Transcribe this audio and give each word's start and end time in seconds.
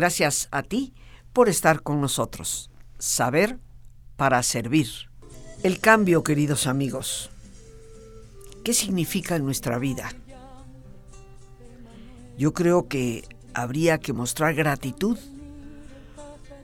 Gracias 0.00 0.48
a 0.50 0.62
ti 0.62 0.94
por 1.34 1.50
estar 1.50 1.82
con 1.82 2.00
nosotros. 2.00 2.70
Saber 2.98 3.58
para 4.16 4.42
servir. 4.42 4.88
El 5.62 5.78
cambio, 5.78 6.22
queridos 6.22 6.66
amigos. 6.66 7.28
¿Qué 8.64 8.72
significa 8.72 9.36
en 9.36 9.44
nuestra 9.44 9.78
vida? 9.78 10.10
Yo 12.38 12.54
creo 12.54 12.88
que 12.88 13.28
habría 13.52 13.98
que 13.98 14.14
mostrar 14.14 14.54
gratitud, 14.54 15.18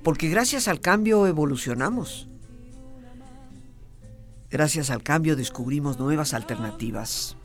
porque 0.03 0.31
gracias 0.31 0.67
al 0.67 0.81
cambio 0.81 1.27
evolucionamos. 1.27 2.29
Gracias 4.49 4.89
al 4.89 5.03
cambio 5.03 5.37
descubrimos 5.37 5.99
nuevas 5.99 6.33
alternativas. 6.33 7.37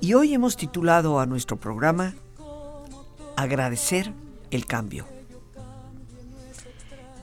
Y 0.00 0.14
hoy 0.14 0.34
hemos 0.34 0.56
titulado 0.56 1.20
a 1.20 1.26
nuestro 1.26 1.56
programa 1.56 2.16
Agradecer 3.36 4.12
el 4.54 4.66
cambio. 4.66 5.06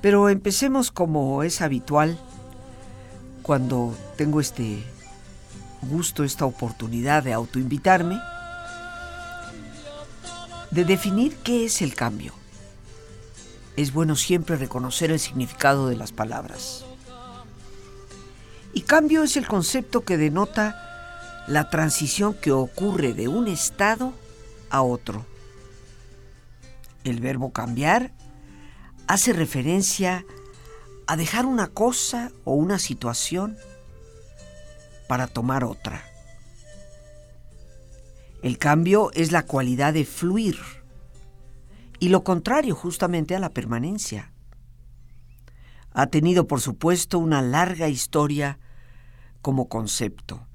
Pero 0.01 0.29
empecemos 0.29 0.91
como 0.91 1.43
es 1.43 1.61
habitual 1.61 2.19
cuando 3.43 3.95
tengo 4.17 4.41
este 4.41 4.83
gusto, 5.83 6.23
esta 6.23 6.45
oportunidad 6.45 7.23
de 7.23 7.33
autoinvitarme, 7.33 8.19
de 10.71 10.85
definir 10.85 11.35
qué 11.37 11.65
es 11.65 11.81
el 11.81 11.95
cambio. 11.95 12.33
Es 13.77 13.93
bueno 13.93 14.15
siempre 14.15 14.57
reconocer 14.57 15.11
el 15.11 15.19
significado 15.19 15.87
de 15.87 15.95
las 15.95 16.11
palabras. 16.11 16.85
Y 18.73 18.81
cambio 18.81 19.23
es 19.23 19.37
el 19.37 19.47
concepto 19.47 20.01
que 20.01 20.17
denota 20.17 21.43
la 21.47 21.69
transición 21.69 22.33
que 22.33 22.51
ocurre 22.51 23.13
de 23.13 23.27
un 23.27 23.47
estado 23.47 24.13
a 24.69 24.81
otro. 24.81 25.25
El 27.03 27.19
verbo 27.19 27.51
cambiar 27.51 28.13
hace 29.07 29.33
referencia 29.33 30.25
a 31.07 31.17
dejar 31.17 31.45
una 31.45 31.67
cosa 31.67 32.31
o 32.45 32.53
una 32.53 32.79
situación 32.79 33.57
para 35.07 35.27
tomar 35.27 35.63
otra. 35.63 36.03
El 38.41 38.57
cambio 38.57 39.11
es 39.13 39.31
la 39.31 39.45
cualidad 39.45 39.93
de 39.93 40.05
fluir 40.05 40.57
y 41.99 42.09
lo 42.09 42.23
contrario 42.23 42.75
justamente 42.75 43.35
a 43.35 43.39
la 43.39 43.49
permanencia. 43.49 44.31
Ha 45.93 46.07
tenido, 46.07 46.47
por 46.47 46.61
supuesto, 46.61 47.19
una 47.19 47.41
larga 47.41 47.89
historia 47.89 48.57
como 49.41 49.67
concepto. 49.67 50.47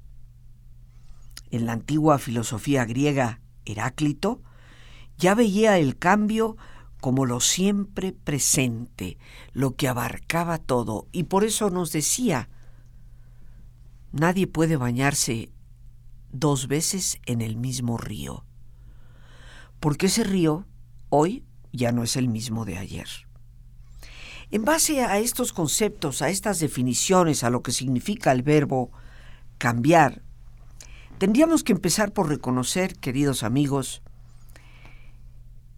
En 1.51 1.65
la 1.65 1.73
antigua 1.73 2.17
filosofía 2.17 2.83
griega, 2.85 3.39
Heráclito 3.65 4.41
ya 5.17 5.35
veía 5.35 5.77
el 5.77 5.97
cambio 5.97 6.57
como 7.01 7.25
lo 7.25 7.39
siempre 7.39 8.11
presente, 8.11 9.17
lo 9.53 9.75
que 9.75 9.87
abarcaba 9.87 10.57
todo, 10.57 11.07
y 11.11 11.23
por 11.23 11.43
eso 11.43 11.69
nos 11.69 11.91
decía, 11.91 12.49
nadie 14.11 14.47
puede 14.47 14.77
bañarse 14.77 15.51
dos 16.31 16.67
veces 16.67 17.19
en 17.25 17.41
el 17.41 17.55
mismo 17.55 17.97
río, 17.97 18.45
porque 19.79 20.07
ese 20.07 20.23
río 20.23 20.65
hoy 21.09 21.43
ya 21.71 21.91
no 21.91 22.03
es 22.03 22.15
el 22.15 22.29
mismo 22.29 22.65
de 22.65 22.77
ayer. 22.77 23.07
En 24.49 24.65
base 24.65 25.03
a 25.03 25.19
estos 25.19 25.53
conceptos, 25.53 26.21
a 26.21 26.29
estas 26.29 26.59
definiciones, 26.59 27.43
a 27.43 27.49
lo 27.49 27.61
que 27.61 27.71
significa 27.71 28.31
el 28.31 28.43
verbo 28.43 28.91
cambiar, 29.57 30.23
tendríamos 31.17 31.63
que 31.63 31.73
empezar 31.73 32.13
por 32.13 32.29
reconocer, 32.29 32.97
queridos 32.97 33.43
amigos, 33.43 34.01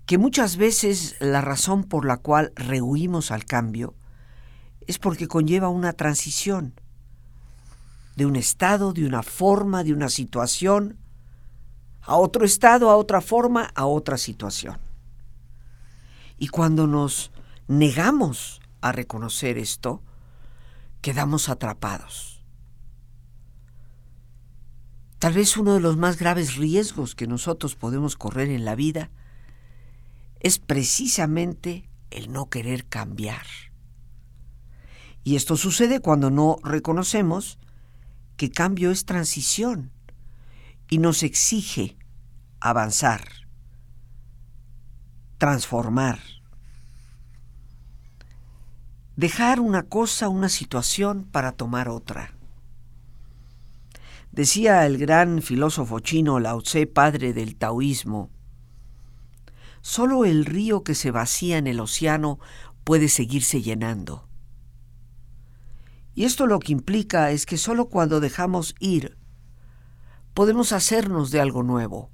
que 0.09 0.17
muchas 0.17 0.57
veces 0.57 1.17
la 1.19 1.39
razón 1.39 1.83
por 1.83 2.03
la 2.03 2.17
cual 2.17 2.51
rehuimos 2.55 3.29
al 3.29 3.45
cambio 3.45 3.93
es 4.87 4.97
porque 4.97 5.27
conlleva 5.27 5.69
una 5.69 5.93
transición 5.93 6.73
de 8.15 8.25
un 8.25 8.35
estado, 8.35 8.91
de 8.91 9.05
una 9.05 9.21
forma, 9.21 9.83
de 9.83 9.93
una 9.93 10.09
situación, 10.09 10.97
a 12.01 12.15
otro 12.15 12.43
estado, 12.43 12.89
a 12.89 12.95
otra 12.95 13.21
forma, 13.21 13.69
a 13.75 13.85
otra 13.85 14.17
situación. 14.17 14.79
Y 16.39 16.47
cuando 16.47 16.87
nos 16.87 17.31
negamos 17.67 18.61
a 18.81 18.91
reconocer 18.91 19.59
esto, 19.59 20.01
quedamos 21.01 21.49
atrapados. 21.49 22.41
Tal 25.19 25.33
vez 25.33 25.55
uno 25.55 25.75
de 25.75 25.81
los 25.81 25.97
más 25.97 26.17
graves 26.17 26.55
riesgos 26.55 27.13
que 27.13 27.27
nosotros 27.27 27.75
podemos 27.75 28.15
correr 28.15 28.49
en 28.49 28.65
la 28.65 28.73
vida 28.73 29.11
es 30.39 30.59
precisamente 30.59 31.89
el 32.11 32.31
no 32.31 32.49
querer 32.49 32.85
cambiar. 32.85 33.45
Y 35.23 35.35
esto 35.35 35.57
sucede 35.57 35.99
cuando 35.99 36.31
no 36.31 36.57
reconocemos 36.63 37.59
que 38.37 38.49
cambio 38.49 38.89
es 38.91 39.05
transición 39.05 39.91
y 40.89 40.97
nos 40.99 41.23
exige 41.23 41.97
avanzar, 42.61 43.21
transformar, 45.37 46.19
dejar 49.17 49.59
una 49.59 49.83
cosa, 49.83 50.29
una 50.29 50.49
situación 50.49 51.25
para 51.25 51.51
tomar 51.51 51.89
otra. 51.89 52.33
Decía 54.31 54.85
el 54.85 54.97
gran 54.97 55.41
filósofo 55.41 55.99
chino 55.99 56.39
Lao 56.39 56.61
Tse, 56.61 56.87
padre 56.87 57.33
del 57.33 57.57
taoísmo, 57.57 58.29
Solo 59.89 60.23
el 60.23 60.45
río 60.45 60.83
que 60.83 60.93
se 60.93 61.09
vacía 61.09 61.57
en 61.57 61.65
el 61.65 61.79
océano 61.79 62.37
puede 62.83 63.09
seguirse 63.09 63.63
llenando. 63.63 64.29
Y 66.13 66.25
esto 66.25 66.45
lo 66.45 66.59
que 66.59 66.73
implica 66.73 67.31
es 67.31 67.47
que 67.47 67.57
solo 67.57 67.89
cuando 67.89 68.19
dejamos 68.19 68.75
ir 68.79 69.17
podemos 70.35 70.73
hacernos 70.73 71.31
de 71.31 71.41
algo 71.41 71.63
nuevo. 71.63 72.11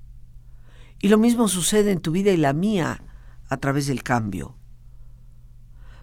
Y 1.01 1.09
lo 1.09 1.17
mismo 1.17 1.49
sucede 1.49 1.91
en 1.91 1.99
tu 1.99 2.11
vida 2.11 2.31
y 2.31 2.37
la 2.37 2.53
mía 2.53 3.03
a 3.49 3.57
través 3.57 3.87
del 3.87 4.03
cambio. 4.03 4.55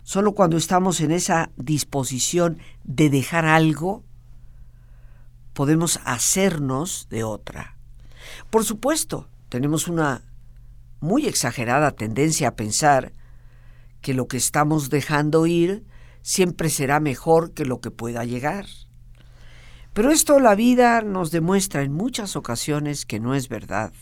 Solo 0.03 0.35
cuando 0.35 0.59
estamos 0.59 1.01
en 1.01 1.11
esa 1.11 1.53
disposición 1.57 2.59
de 2.85 3.09
dejar 3.09 3.47
algo, 3.47 4.05
podemos 5.55 6.01
hacernos 6.05 7.07
de 7.09 7.25
otra. 7.25 7.79
Por 8.51 8.63
supuesto, 8.63 9.31
tenemos 9.49 9.89
una 9.89 10.23
muy 11.03 11.27
exagerada 11.27 11.91
tendencia 11.91 12.49
a 12.49 12.57
pensar 12.57 13.13
que 14.01 14.15
lo 14.15 14.29
que 14.29 14.37
estamos 14.37 14.89
dejando 14.89 15.47
ir 15.47 15.85
siempre 16.23 16.71
será 16.71 17.01
mejor 17.01 17.53
que 17.53 17.65
lo 17.65 17.81
que 17.81 17.91
pueda 17.91 18.25
llegar. 18.25 18.67
Pero 19.93 20.13
esto 20.13 20.39
la 20.39 20.55
vida 20.55 21.03
nos 21.03 21.33
demuestra 21.33 21.83
en 21.83 21.93
muchas 21.93 22.37
ocasiones 22.37 23.05
que 23.05 23.19
no 23.19 23.35
es 23.35 23.49
verdad. 23.49 23.93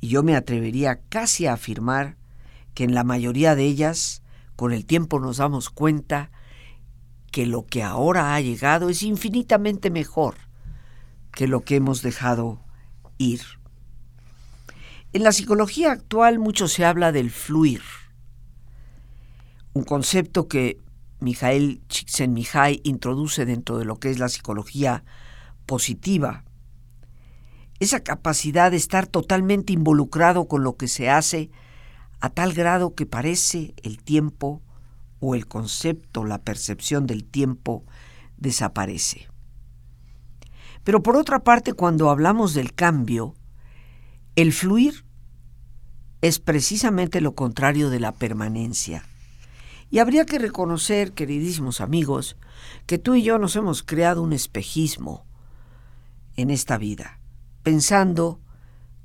Y 0.00 0.08
yo 0.08 0.22
me 0.22 0.36
atrevería 0.36 1.00
casi 1.08 1.46
a 1.46 1.54
afirmar 1.54 2.16
que 2.72 2.84
en 2.84 2.94
la 2.94 3.02
mayoría 3.02 3.56
de 3.56 3.64
ellas, 3.64 4.22
con 4.54 4.72
el 4.72 4.86
tiempo 4.86 5.18
nos 5.18 5.38
damos 5.38 5.68
cuenta 5.68 6.30
que 7.32 7.44
lo 7.44 7.66
que 7.66 7.82
ahora 7.82 8.34
ha 8.36 8.40
llegado 8.40 8.88
es 8.88 9.02
infinitamente 9.02 9.90
mejor 9.90 10.36
que 11.32 11.48
lo 11.48 11.62
que 11.62 11.76
hemos 11.76 12.02
dejado 12.02 12.60
ir. 13.18 13.40
En 15.16 15.22
la 15.22 15.32
psicología 15.32 15.92
actual 15.92 16.38
mucho 16.38 16.68
se 16.68 16.84
habla 16.84 17.10
del 17.10 17.30
fluir, 17.30 17.80
un 19.72 19.82
concepto 19.82 20.46
que 20.46 20.78
Mijael 21.20 21.80
Csikszentmihalyi 21.88 22.82
introduce 22.84 23.46
dentro 23.46 23.78
de 23.78 23.86
lo 23.86 23.96
que 23.96 24.10
es 24.10 24.18
la 24.18 24.28
psicología 24.28 25.04
positiva. 25.64 26.44
Esa 27.80 28.00
capacidad 28.00 28.70
de 28.70 28.76
estar 28.76 29.06
totalmente 29.06 29.72
involucrado 29.72 30.48
con 30.48 30.62
lo 30.62 30.76
que 30.76 30.86
se 30.86 31.08
hace 31.08 31.50
a 32.20 32.28
tal 32.28 32.52
grado 32.52 32.94
que 32.94 33.06
parece 33.06 33.72
el 33.82 34.02
tiempo 34.02 34.60
o 35.20 35.34
el 35.34 35.46
concepto, 35.46 36.26
la 36.26 36.42
percepción 36.42 37.06
del 37.06 37.24
tiempo 37.24 37.86
desaparece. 38.36 39.28
Pero 40.84 41.02
por 41.02 41.16
otra 41.16 41.42
parte, 41.42 41.72
cuando 41.72 42.10
hablamos 42.10 42.52
del 42.52 42.74
cambio, 42.74 43.34
el 44.34 44.52
fluir 44.52 45.05
es 46.20 46.38
precisamente 46.38 47.20
lo 47.20 47.34
contrario 47.34 47.90
de 47.90 48.00
la 48.00 48.12
permanencia. 48.12 49.04
Y 49.90 49.98
habría 49.98 50.26
que 50.26 50.38
reconocer, 50.38 51.12
queridísimos 51.12 51.80
amigos, 51.80 52.36
que 52.86 52.98
tú 52.98 53.14
y 53.14 53.22
yo 53.22 53.38
nos 53.38 53.54
hemos 53.56 53.82
creado 53.82 54.22
un 54.22 54.32
espejismo 54.32 55.24
en 56.36 56.50
esta 56.50 56.76
vida, 56.78 57.20
pensando 57.62 58.40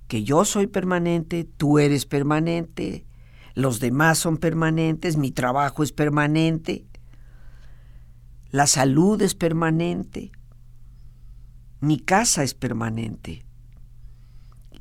que 0.07 0.23
yo 0.23 0.43
soy 0.43 0.67
permanente, 0.67 1.43
tú 1.43 1.79
eres 1.79 2.05
permanente, 2.05 3.05
los 3.53 3.79
demás 3.79 4.17
son 4.17 4.37
permanentes, 4.37 5.17
mi 5.17 5.31
trabajo 5.31 5.83
es 5.83 5.91
permanente, 5.91 6.85
la 8.49 8.67
salud 8.67 9.21
es 9.21 9.35
permanente, 9.35 10.31
mi 11.79 11.99
casa 11.99 12.43
es 12.43 12.53
permanente. 12.53 13.45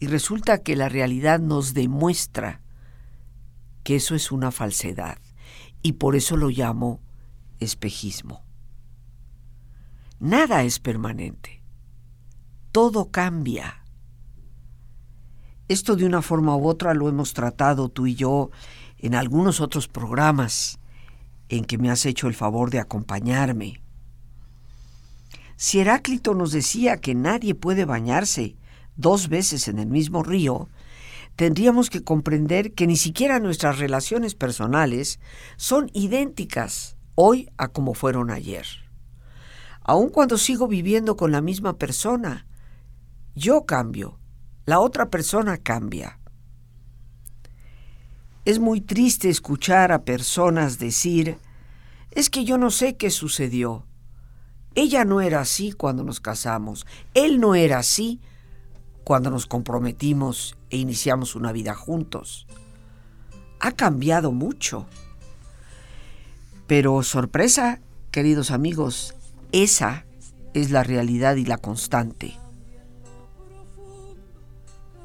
Y 0.00 0.06
resulta 0.06 0.62
que 0.62 0.74
la 0.74 0.88
realidad 0.88 1.38
nos 1.38 1.74
demuestra 1.74 2.62
que 3.84 3.96
eso 3.96 4.14
es 4.14 4.32
una 4.32 4.50
falsedad 4.50 5.18
y 5.82 5.92
por 5.92 6.16
eso 6.16 6.36
lo 6.36 6.48
llamo 6.48 7.00
espejismo. 7.60 8.42
Nada 10.18 10.64
es 10.64 10.78
permanente. 10.80 11.62
Todo 12.72 13.10
cambia. 13.10 13.84
Esto 15.68 15.96
de 15.96 16.04
una 16.04 16.22
forma 16.22 16.56
u 16.56 16.66
otra 16.66 16.94
lo 16.94 17.08
hemos 17.08 17.32
tratado 17.32 17.88
tú 17.88 18.06
y 18.06 18.14
yo 18.14 18.50
en 18.98 19.14
algunos 19.14 19.60
otros 19.60 19.88
programas 19.88 20.78
en 21.48 21.64
que 21.64 21.78
me 21.78 21.90
has 21.90 22.06
hecho 22.06 22.28
el 22.28 22.34
favor 22.34 22.70
de 22.70 22.80
acompañarme. 22.80 23.82
Si 25.56 25.80
Heráclito 25.80 26.34
nos 26.34 26.52
decía 26.52 26.98
que 26.98 27.14
nadie 27.14 27.54
puede 27.54 27.84
bañarse 27.84 28.56
dos 28.96 29.28
veces 29.28 29.68
en 29.68 29.78
el 29.78 29.88
mismo 29.88 30.22
río, 30.22 30.68
tendríamos 31.36 31.90
que 31.90 32.04
comprender 32.04 32.74
que 32.74 32.86
ni 32.86 32.96
siquiera 32.96 33.40
nuestras 33.40 33.78
relaciones 33.78 34.34
personales 34.34 35.20
son 35.56 35.90
idénticas 35.94 36.96
hoy 37.14 37.48
a 37.56 37.68
como 37.68 37.94
fueron 37.94 38.30
ayer. 38.30 38.66
Aun 39.82 40.10
cuando 40.10 40.38
sigo 40.38 40.68
viviendo 40.68 41.16
con 41.16 41.32
la 41.32 41.40
misma 41.40 41.78
persona, 41.78 42.46
yo 43.34 43.64
cambio, 43.64 44.18
la 44.66 44.80
otra 44.80 45.10
persona 45.10 45.56
cambia. 45.56 46.18
Es 48.44 48.58
muy 48.58 48.80
triste 48.80 49.28
escuchar 49.28 49.92
a 49.92 50.04
personas 50.04 50.78
decir, 50.78 51.38
es 52.10 52.30
que 52.30 52.44
yo 52.44 52.58
no 52.58 52.70
sé 52.70 52.96
qué 52.96 53.10
sucedió. 53.10 53.86
Ella 54.74 55.04
no 55.04 55.20
era 55.20 55.40
así 55.40 55.72
cuando 55.72 56.04
nos 56.04 56.20
casamos, 56.20 56.86
él 57.14 57.40
no 57.40 57.54
era 57.54 57.78
así 57.78 58.20
cuando 59.10 59.30
nos 59.30 59.46
comprometimos 59.46 60.56
e 60.70 60.76
iniciamos 60.76 61.34
una 61.34 61.50
vida 61.50 61.74
juntos. 61.74 62.46
Ha 63.58 63.72
cambiado 63.72 64.30
mucho. 64.30 64.86
Pero 66.68 67.02
sorpresa, 67.02 67.80
queridos 68.12 68.52
amigos, 68.52 69.16
esa 69.50 70.04
es 70.54 70.70
la 70.70 70.84
realidad 70.84 71.34
y 71.34 71.44
la 71.44 71.58
constante. 71.58 72.38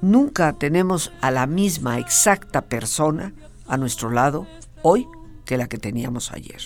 Nunca 0.02 0.54
tenemos 0.54 1.12
a 1.22 1.32
la 1.32 1.48
misma 1.48 1.98
exacta 1.98 2.62
persona 2.62 3.34
a 3.68 3.76
nuestro 3.76 4.12
lado 4.12 4.46
hoy 4.84 5.08
que 5.46 5.58
la 5.58 5.68
que 5.68 5.80
teníamos 5.80 6.32
ayer. 6.32 6.62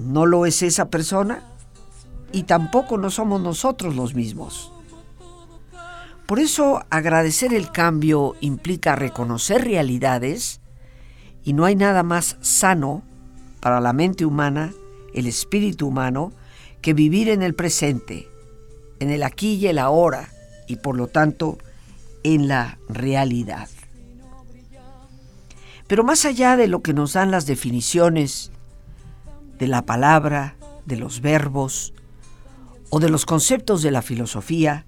No 0.00 0.26
lo 0.26 0.46
es 0.46 0.64
esa 0.64 0.90
persona 0.90 1.44
y 2.32 2.42
tampoco 2.42 2.98
no 2.98 3.08
somos 3.08 3.40
nosotros 3.40 3.94
los 3.94 4.16
mismos. 4.16 4.71
Por 6.32 6.40
eso 6.40 6.82
agradecer 6.88 7.52
el 7.52 7.70
cambio 7.70 8.36
implica 8.40 8.96
reconocer 8.96 9.64
realidades 9.64 10.62
y 11.44 11.52
no 11.52 11.66
hay 11.66 11.76
nada 11.76 12.02
más 12.02 12.38
sano 12.40 13.02
para 13.60 13.82
la 13.82 13.92
mente 13.92 14.24
humana, 14.24 14.72
el 15.12 15.26
espíritu 15.26 15.88
humano, 15.88 16.32
que 16.80 16.94
vivir 16.94 17.28
en 17.28 17.42
el 17.42 17.52
presente, 17.52 18.30
en 18.98 19.10
el 19.10 19.24
aquí 19.24 19.56
y 19.56 19.66
el 19.66 19.78
ahora 19.78 20.30
y 20.66 20.76
por 20.76 20.96
lo 20.96 21.06
tanto 21.06 21.58
en 22.22 22.48
la 22.48 22.78
realidad. 22.88 23.68
Pero 25.86 26.02
más 26.02 26.24
allá 26.24 26.56
de 26.56 26.66
lo 26.66 26.80
que 26.80 26.94
nos 26.94 27.12
dan 27.12 27.30
las 27.30 27.44
definiciones 27.44 28.52
de 29.58 29.68
la 29.68 29.82
palabra, 29.82 30.56
de 30.86 30.96
los 30.96 31.20
verbos 31.20 31.92
o 32.88 33.00
de 33.00 33.10
los 33.10 33.26
conceptos 33.26 33.82
de 33.82 33.90
la 33.90 34.00
filosofía, 34.00 34.86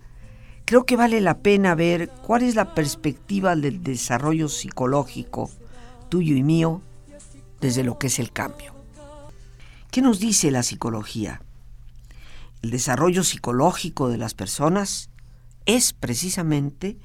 creo 0.64 0.84
que 0.84 0.96
vale 0.96 1.20
la 1.20 1.38
pena 1.38 1.74
ver 1.74 2.08
cuál 2.08 2.42
es 2.42 2.54
la 2.54 2.74
perspectiva 2.74 3.54
del 3.56 3.82
desarrollo 3.82 4.48
psicológico 4.48 5.50
tuyo 6.08 6.36
y 6.36 6.42
mío 6.42 6.82
desde 7.60 7.84
lo 7.84 7.98
que 7.98 8.08
es 8.08 8.18
el 8.18 8.32
cambio. 8.32 8.74
¿Qué 9.90 10.02
nos 10.02 10.18
dice 10.18 10.50
la 10.50 10.62
psicología? 10.62 11.40
El 12.62 12.70
desarrollo 12.70 13.24
psicológico 13.24 14.08
de 14.08 14.18
las 14.18 14.34
personas 14.34 15.10
es 15.66 15.92
precisamente 15.92 16.96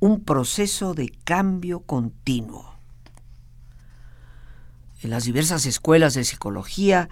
un 0.00 0.24
proceso 0.24 0.94
de 0.94 1.10
cambio 1.24 1.80
continuo. 1.80 2.74
En 5.02 5.10
las 5.10 5.24
diversas 5.24 5.66
escuelas 5.66 6.14
de 6.14 6.24
psicología 6.24 7.08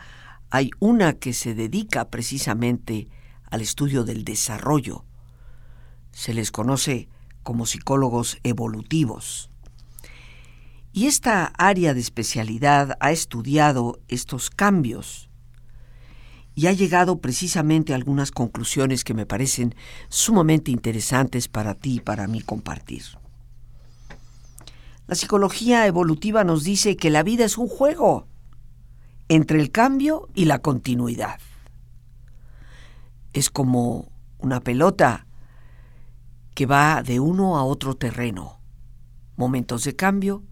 hay 0.51 0.71
una 0.79 1.15
que 1.15 1.33
se 1.33 1.55
dedica 1.55 2.09
precisamente 2.09 3.09
al 3.51 3.61
estudio 3.61 4.05
del 4.05 4.25
desarrollo. 4.25 5.05
Se 6.13 6.33
les 6.35 6.51
conoce 6.51 7.09
como 7.43 7.67
psicólogos 7.67 8.39
evolutivos. 8.43 9.51
Y 10.93 11.07
esta 11.07 11.53
área 11.59 11.95
de 11.95 12.01
especialidad 12.01 12.97
ha 13.01 13.13
estudiado 13.13 14.01
estos 14.09 14.51
cambios 14.51 15.29
y 16.55 16.67
ha 16.67 16.73
llegado 16.73 17.21
precisamente 17.21 17.93
a 17.93 17.97
algunas 17.97 18.33
conclusiones 18.33 19.05
que 19.05 19.15
me 19.15 19.25
parecen 19.25 19.75
sumamente 20.09 20.71
interesantes 20.73 21.49
para 21.49 21.75
ti 21.75 21.97
y 21.97 22.01
para 22.01 22.27
mí 22.27 22.41
compartir. 22.41 23.05
La 25.07 25.15
psicología 25.15 25.87
evolutiva 25.87 26.45
nos 26.45 26.65
dice 26.65 26.97
que 26.97 27.11
la 27.11 27.23
vida 27.23 27.45
es 27.45 27.57
un 27.57 27.69
juego 27.69 28.27
entre 29.29 29.61
el 29.61 29.71
cambio 29.71 30.29
y 30.35 30.47
la 30.47 30.59
continuidad 30.59 31.41
es 33.33 33.51
como 33.51 34.09
una 34.39 34.61
pelota 34.61 35.27
que 36.55 36.67
va 36.67 37.03
de 37.03 37.21
uno 37.21 37.57
a 37.57 37.65
otro 37.65 37.95
terreno. 37.95 38.61
Momentos 39.37 39.85
de 39.85 39.97
cambio, 39.97 40.43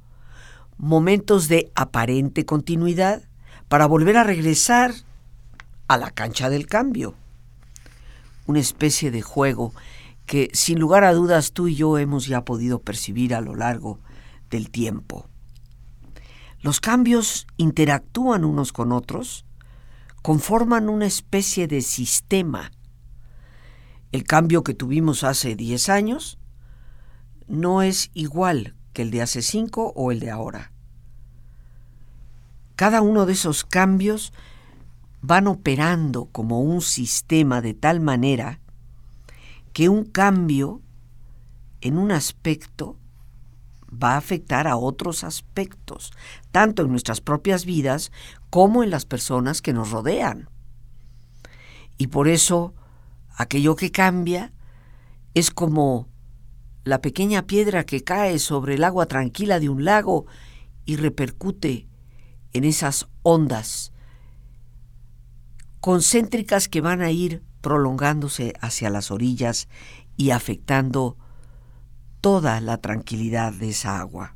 momentos 0.76 1.48
de 1.48 1.70
aparente 1.74 2.46
continuidad 2.46 3.22
para 3.68 3.86
volver 3.86 4.16
a 4.16 4.24
regresar 4.24 4.92
a 5.88 5.96
la 5.96 6.10
cancha 6.10 6.48
del 6.50 6.66
cambio. 6.66 7.14
Una 8.46 8.60
especie 8.60 9.10
de 9.10 9.22
juego 9.22 9.72
que 10.24 10.50
sin 10.52 10.78
lugar 10.78 11.04
a 11.04 11.12
dudas 11.12 11.52
tú 11.52 11.68
y 11.68 11.74
yo 11.74 11.98
hemos 11.98 12.26
ya 12.26 12.44
podido 12.44 12.80
percibir 12.80 13.34
a 13.34 13.40
lo 13.40 13.54
largo 13.54 13.98
del 14.50 14.70
tiempo. 14.70 15.26
Los 16.60 16.80
cambios 16.80 17.46
interactúan 17.56 18.44
unos 18.44 18.72
con 18.72 18.92
otros 18.92 19.44
conforman 20.22 20.88
una 20.88 21.06
especie 21.06 21.66
de 21.66 21.80
sistema. 21.80 22.70
El 24.12 24.24
cambio 24.24 24.62
que 24.64 24.74
tuvimos 24.74 25.24
hace 25.24 25.54
10 25.54 25.88
años 25.88 26.38
no 27.46 27.82
es 27.82 28.10
igual 28.14 28.74
que 28.92 29.02
el 29.02 29.10
de 29.10 29.22
hace 29.22 29.42
5 29.42 29.92
o 29.94 30.12
el 30.12 30.20
de 30.20 30.30
ahora. 30.30 30.72
Cada 32.76 33.02
uno 33.02 33.26
de 33.26 33.32
esos 33.32 33.64
cambios 33.64 34.32
van 35.20 35.46
operando 35.46 36.26
como 36.26 36.60
un 36.60 36.80
sistema 36.80 37.60
de 37.60 37.74
tal 37.74 38.00
manera 38.00 38.60
que 39.72 39.88
un 39.88 40.04
cambio 40.04 40.80
en 41.80 41.98
un 41.98 42.12
aspecto 42.12 42.96
va 43.90 44.14
a 44.14 44.18
afectar 44.18 44.66
a 44.68 44.76
otros 44.76 45.24
aspectos, 45.24 46.12
tanto 46.50 46.82
en 46.82 46.90
nuestras 46.90 47.20
propias 47.20 47.64
vidas 47.64 48.12
como 48.50 48.82
en 48.82 48.90
las 48.90 49.04
personas 49.04 49.62
que 49.62 49.72
nos 49.72 49.90
rodean. 49.90 50.48
Y 51.96 52.08
por 52.08 52.28
eso 52.28 52.74
aquello 53.36 53.76
que 53.76 53.90
cambia 53.90 54.52
es 55.34 55.50
como 55.50 56.08
la 56.84 57.00
pequeña 57.00 57.46
piedra 57.46 57.84
que 57.84 58.02
cae 58.02 58.38
sobre 58.38 58.74
el 58.74 58.84
agua 58.84 59.06
tranquila 59.06 59.60
de 59.60 59.68
un 59.68 59.84
lago 59.84 60.26
y 60.84 60.96
repercute 60.96 61.88
en 62.52 62.64
esas 62.64 63.08
ondas 63.22 63.92
concéntricas 65.80 66.68
que 66.68 66.80
van 66.80 67.02
a 67.02 67.10
ir 67.10 67.42
prolongándose 67.60 68.54
hacia 68.60 68.90
las 68.90 69.10
orillas 69.10 69.68
y 70.16 70.30
afectando 70.30 71.16
toda 72.20 72.60
la 72.60 72.78
tranquilidad 72.78 73.52
de 73.52 73.70
esa 73.70 73.98
agua. 74.00 74.34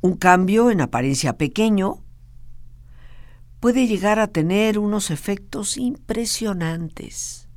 Un 0.00 0.16
cambio 0.16 0.70
en 0.70 0.80
apariencia 0.80 1.38
pequeño 1.38 2.03
puede 3.64 3.86
llegar 3.86 4.18
a 4.18 4.26
tener 4.26 4.78
unos 4.78 5.10
efectos 5.10 5.78
impresionantes. 5.78 7.48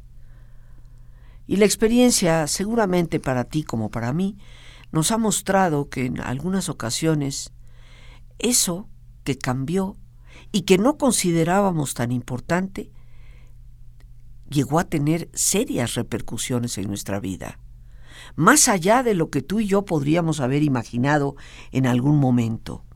Y 1.48 1.58
la 1.58 1.66
experiencia, 1.66 2.48
seguramente 2.48 3.20
para 3.20 3.44
ti 3.44 3.64
como 3.64 3.92
para 3.92 4.14
mí, 4.14 4.38
nos 4.94 5.12
ha 5.12 5.18
mostrado 5.18 5.90
que 5.90 6.06
en 6.06 6.22
algunas 6.22 6.70
ocasiones 6.70 7.52
eso 8.40 8.88
que 9.26 9.38
cambió 9.38 9.98
y 10.54 10.62
que 10.62 10.78
no 10.78 10.98
considerábamos 10.98 11.94
tan 11.94 12.14
importante, 12.14 12.90
llegó 14.50 14.80
a 14.80 14.86
tener 14.86 15.30
serias 15.34 15.96
repercusiones 15.96 16.78
en 16.78 16.88
nuestra 16.88 17.20
vida 17.20 17.60
más 18.38 18.70
allá 18.70 19.04
de 19.04 19.14
lo 19.14 19.30
que 19.30 19.42
tú 19.42 19.60
y 19.60 19.68
yo 19.68 19.84
podríamos 19.84 20.40
haber 20.40 20.64
imaginado 20.64 21.36
en 21.74 21.86
algún 21.86 22.18
momento. 22.18 22.87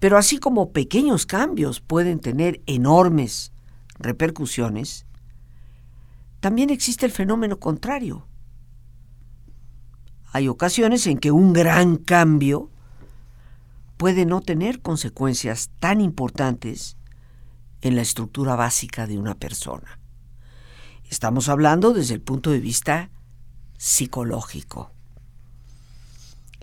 Pero 0.00 0.16
así 0.16 0.38
como 0.38 0.72
pequeños 0.72 1.26
cambios 1.26 1.80
pueden 1.80 2.18
tener 2.20 2.62
enormes 2.66 3.52
repercusiones, 3.98 5.06
también 6.40 6.70
existe 6.70 7.06
el 7.06 7.12
fenómeno 7.12 7.60
contrario. 7.60 8.26
hay 10.32 10.46
ocasiones 10.48 11.06
en 11.08 11.18
que 11.18 11.32
un 11.32 11.52
gran 11.52 11.96
cambio 11.96 12.70
puede 13.96 14.24
no 14.24 14.40
tener 14.40 14.80
consecuencias 14.80 15.70
tan 15.80 16.00
importantes 16.00 16.96
en 17.82 17.96
la 17.96 18.02
estructura 18.02 18.54
básica 18.54 19.06
de 19.06 19.18
una 19.18 19.34
persona. 19.34 19.98
Estamos 21.10 21.48
hablando 21.48 21.92
desde 21.92 22.14
el 22.14 22.20
punto 22.20 22.50
de 22.50 22.60
vista 22.60 23.10
psicológico. 23.76 24.92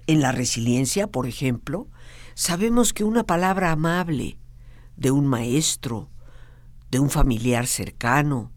En 0.08 0.22
la 0.22 0.32
resiliencia, 0.32 1.08
por 1.08 1.27
ejemplo, 1.27 1.88
sabemos 2.38 2.94
que 2.94 3.03
una 3.03 3.24
palabra 3.24 3.72
amable 3.72 4.38
de 4.96 5.10
un 5.10 5.25
maestro, 5.25 6.12
de 6.91 7.00
un 7.00 7.10
familiar 7.10 7.65
cercano, 7.65 8.51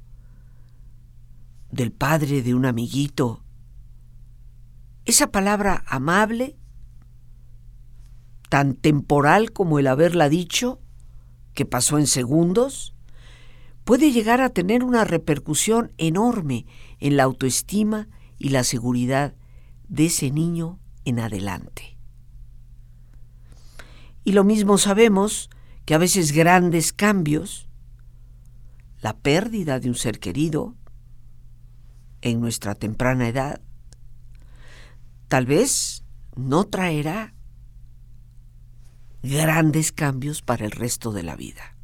del 1.70 1.90
padre 1.90 2.42
de 2.42 2.54
un 2.54 2.66
amiguito, 2.66 3.42
esa 5.06 5.32
palabra 5.32 5.82
amable, 5.86 6.58
tan 8.50 8.74
temporal 8.74 9.50
como 9.50 9.78
el 9.78 9.86
haberla 9.86 10.28
dicho, 10.28 10.78
que 11.54 11.64
pasó 11.64 11.98
en 11.98 12.06
segundos, 12.06 12.94
puede 13.84 14.12
llegar 14.12 14.42
a 14.42 14.50
tener 14.50 14.84
una 14.84 15.04
repercusión 15.04 15.94
enorme 15.96 16.66
en 16.98 17.16
la 17.16 17.22
autoestima 17.22 18.08
y 18.36 18.50
la 18.50 18.62
seguridad 18.62 19.34
de 19.88 20.06
ese 20.06 20.30
niño 20.30 20.78
en 21.06 21.18
adelante. 21.18 21.99
Y 24.24 24.32
lo 24.32 24.44
mismo 24.44 24.78
sabemos 24.78 25.50
que 25.84 25.94
a 25.94 25.98
veces 25.98 26.32
grandes 26.32 26.92
cambios, 26.92 27.68
la 29.00 29.16
pérdida 29.16 29.80
de 29.80 29.88
un 29.88 29.94
ser 29.94 30.20
querido 30.20 30.74
en 32.20 32.40
nuestra 32.40 32.74
temprana 32.74 33.28
edad, 33.28 33.60
tal 35.28 35.46
vez 35.46 36.04
no 36.36 36.64
traerá 36.64 37.34
grandes 39.22 39.92
cambios 39.92 40.42
para 40.42 40.64
el 40.64 40.70
resto 40.70 41.12
de 41.12 41.22
la 41.22 41.36
vida. 41.36 41.74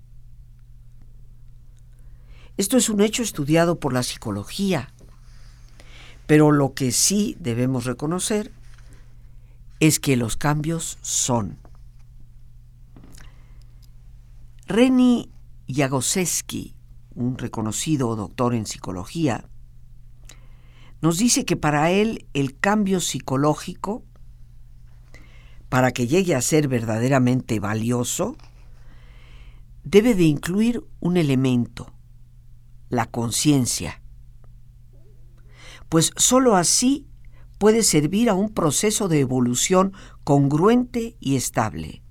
Esto 2.57 2.78
es 2.78 2.88
un 2.88 3.00
hecho 3.02 3.23
estudiado 3.23 3.78
por 3.78 3.93
la 3.93 4.02
psicología, 4.02 4.93
pero 6.26 6.52
lo 6.52 6.75
que 6.75 6.90
sí 6.90 7.37
debemos 7.38 7.85
reconocer 7.85 8.50
es 9.78 10.00
que 10.00 10.16
los 10.16 10.37
cambios 10.37 10.99
son. 11.02 11.59
Reni 14.68 15.30
Jagoseski, 15.68 16.75
un 17.14 17.38
reconocido 17.38 18.16
doctor 18.16 18.52
en 18.52 18.66
psicología, 18.66 19.49
nos 21.00 21.18
dice 21.18 21.44
que 21.44 21.56
para 21.56 21.92
él 21.92 22.26
el 22.35 22.58
cambio 22.58 23.00
psicológico, 23.00 24.02
para 25.68 25.92
que 25.92 26.08
llegue 26.08 26.35
a 26.35 26.40
ser 26.40 26.66
verdaderamente 26.66 27.61
valioso, 27.61 28.37
debe 29.85 30.16
de 30.16 30.25
incluir 30.25 30.82
un 30.99 31.16
elemento, 31.16 31.92
la 32.88 33.06
conciencia, 33.06 34.02
pues 35.88 36.11
sólo 36.16 36.56
así 36.56 37.06
puede 37.58 37.85
servir 37.85 38.28
a 38.28 38.35
un 38.35 38.52
proceso 38.52 39.06
de 39.06 39.20
evolución 39.20 39.92
congruente 40.25 41.16
y 41.20 41.37
estable, 41.37 42.02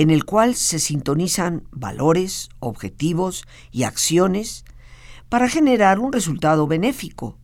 en 0.00 0.08
el 0.08 0.24
cual 0.24 0.54
se 0.54 0.78
sintonizan 0.78 1.68
valores, 1.72 2.48
objetivos 2.58 3.44
y 3.70 3.82
acciones 3.82 4.64
para 5.28 5.46
generar 5.46 5.98
un 5.98 6.10
resultado 6.10 6.66
benéfico, 6.66 7.36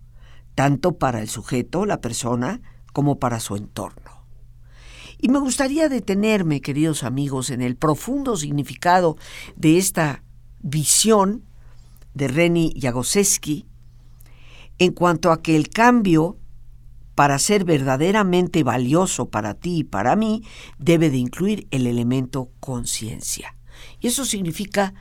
tanto 0.54 0.96
para 0.96 1.20
el 1.20 1.28
sujeto, 1.28 1.84
la 1.84 2.00
persona, 2.00 2.62
como 2.94 3.18
para 3.18 3.40
su 3.40 3.56
entorno. 3.56 4.24
Y 5.18 5.28
me 5.28 5.38
gustaría 5.38 5.90
detenerme, 5.90 6.62
queridos 6.62 7.04
amigos, 7.04 7.50
en 7.50 7.60
el 7.60 7.76
profundo 7.76 8.38
significado 8.38 9.18
de 9.54 9.76
esta 9.76 10.22
visión 10.60 11.44
de 12.14 12.28
Reni 12.28 12.72
Jagoseski 12.80 13.66
en 14.78 14.92
cuanto 14.92 15.30
a 15.30 15.42
que 15.42 15.56
el 15.56 15.68
cambio, 15.68 16.38
para 17.16 17.38
ser 17.38 17.64
verdaderamente 17.64 18.62
valioso 18.62 19.30
para 19.30 19.54
ti 19.54 19.78
y 19.78 19.84
para 19.84 20.14
mí, 20.16 20.44
debe 20.78 21.08
de 21.08 21.16
incluir 21.16 21.66
el 21.70 21.86
elemento 21.86 22.50
conciencia. 22.60 23.56
Y 24.00 24.08
eso 24.08 24.26
significa 24.26 24.92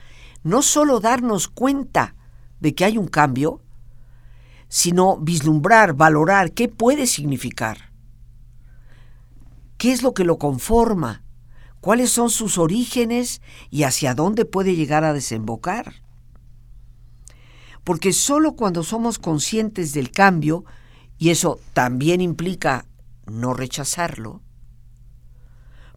no 0.42 0.62
solo 0.62 0.98
darnos 0.98 1.46
cuenta 1.46 2.16
de 2.58 2.74
que 2.74 2.86
hay 2.86 2.96
un 2.96 3.06
cambio, 3.06 3.62
sino 4.68 5.18
vislumbrar, 5.18 5.92
valorar 5.92 6.52
qué 6.52 6.68
puede 6.68 7.06
significar, 7.06 7.92
qué 9.76 9.92
es 9.92 10.02
lo 10.02 10.14
que 10.14 10.24
lo 10.24 10.38
conforma, 10.38 11.22
cuáles 11.82 12.10
son 12.10 12.30
sus 12.30 12.56
orígenes 12.56 13.42
y 13.68 13.82
hacia 13.82 14.14
dónde 14.14 14.46
puede 14.46 14.74
llegar 14.74 15.04
a 15.04 15.12
desembocar. 15.12 16.02
Porque 17.84 18.14
solo 18.14 18.56
cuando 18.56 18.82
somos 18.82 19.18
conscientes 19.18 19.92
del 19.92 20.10
cambio, 20.10 20.64
y 21.18 21.30
eso 21.30 21.58
también 21.72 22.20
implica 22.20 22.86
no 23.26 23.54
rechazarlo, 23.54 24.42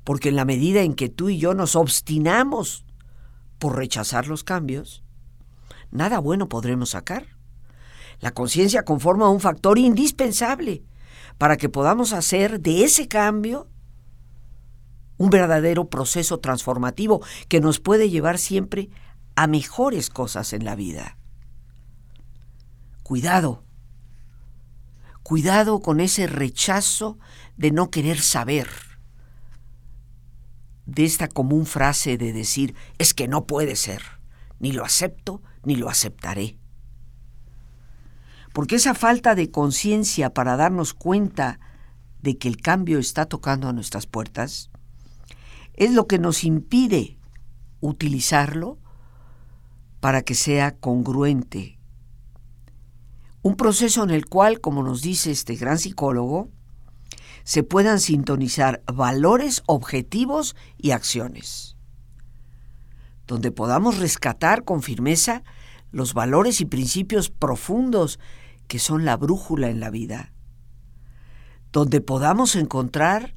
porque 0.04 0.30
en 0.30 0.36
la 0.36 0.46
medida 0.46 0.82
en 0.82 0.94
que 0.94 1.10
tú 1.10 1.30
y 1.30 1.38
yo 1.38 1.54
nos 1.54 1.76
obstinamos 1.76 2.86
por 3.60 3.76
rechazar 3.78 4.28
los 4.28 4.44
cambios, 4.44 5.04
nada 5.92 6.20
bueno 6.20 6.50
podremos 6.50 6.92
sacar. 6.92 7.28
La 8.20 8.32
conciencia 8.32 8.84
conforma 8.84 9.30
un 9.30 9.40
factor 9.40 9.78
indispensable 9.78 10.84
para 11.38 11.58
que 11.58 11.70
podamos 11.70 12.14
hacer 12.14 12.60
de 12.60 12.84
ese 12.84 13.08
cambio 13.08 13.68
un 15.18 15.30
verdadero 15.30 15.90
proceso 15.90 16.40
transformativo 16.40 17.22
que 17.48 17.60
nos 17.60 17.80
puede 17.80 18.10
llevar 18.10 18.38
siempre 18.38 18.90
a 19.36 19.48
mejores 19.48 20.10
cosas 20.10 20.54
en 20.54 20.66
la 20.66 20.76
vida. 20.76 21.18
Cuidado, 23.04 23.64
cuidado 25.30 25.80
con 25.80 26.00
ese 26.00 26.26
rechazo 26.26 27.20
de 27.56 27.70
no 27.70 27.92
querer 27.92 28.20
saber, 28.20 28.68
de 30.88 31.06
esta 31.06 31.28
común 31.28 31.68
frase 31.68 32.18
de 32.18 32.34
decir, 32.34 32.74
es 32.98 33.14
que 33.14 33.28
no 33.28 33.46
puede 33.46 33.76
ser, 33.76 34.02
ni 34.58 34.72
lo 34.72 34.84
acepto, 34.84 35.44
ni 35.64 35.76
lo 35.76 35.88
aceptaré. 35.88 36.58
Porque 38.54 38.78
esa 38.78 38.96
falta 38.96 39.36
de 39.36 39.52
conciencia 39.52 40.34
para 40.34 40.58
darnos 40.58 40.96
cuenta 40.96 41.60
de 42.24 42.40
que 42.40 42.48
el 42.48 42.58
cambio 42.58 42.98
está 42.98 43.28
tocando 43.28 43.70
a 43.70 43.74
nuestras 43.74 44.08
puertas 44.08 44.72
es 45.76 45.94
lo 45.94 46.08
que 46.08 46.18
nos 46.18 46.44
impide 46.44 47.20
utilizarlo 47.82 48.80
para 50.00 50.24
que 50.24 50.34
sea 50.34 50.76
congruente. 50.76 51.79
Un 53.42 53.56
proceso 53.56 54.04
en 54.04 54.10
el 54.10 54.26
cual, 54.26 54.60
como 54.60 54.84
nos 54.84 55.02
dice 55.02 55.32
este 55.32 55.56
gran 55.56 55.78
psicólogo, 55.78 56.50
se 57.44 57.64
puedan 57.64 58.00
sintonizar 58.00 58.84
valores, 58.86 59.64
objetivos 59.66 60.56
y 60.78 60.92
acciones 60.92 61.78
donde 63.30 63.52
podamos 63.52 64.00
rescatar 64.00 64.64
con 64.64 64.82
firmeza 64.82 65.44
los 65.92 66.16
valores 66.16 66.62
y 66.62 66.66
principios 66.66 67.30
profundos 67.30 68.20
que 68.68 68.80
son 68.80 69.06
la 69.06 69.18
brújula 69.18 69.70
en 69.70 69.80
la 69.80 69.92
vida, 69.92 70.34
donde 71.72 72.02
podamos 72.02 72.56
encontrar 72.56 73.36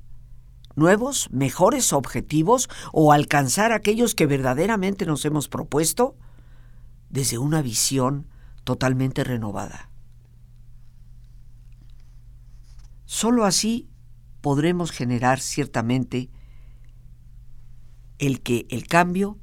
nuevos, 0.77 1.29
mejores 1.31 1.93
objetivos 1.93 2.71
o 2.93 3.13
alcanzar 3.13 3.73
aquellos 3.73 4.15
que 4.15 4.25
verdaderamente 4.25 5.05
nos 5.05 5.27
hemos 5.27 5.49
propuesto 5.49 6.17
desde 7.11 7.37
una 7.37 7.61
visión 7.61 8.29
totalmente 8.65 9.25
renovada. 9.25 9.91
Solo 13.15 13.45
así 13.45 13.91
podremos 14.41 14.91
generar 14.91 15.39
ciertamente 15.39 16.31
el 18.19 18.41
que 18.41 18.67
el 18.71 18.87
cambio 18.87 19.39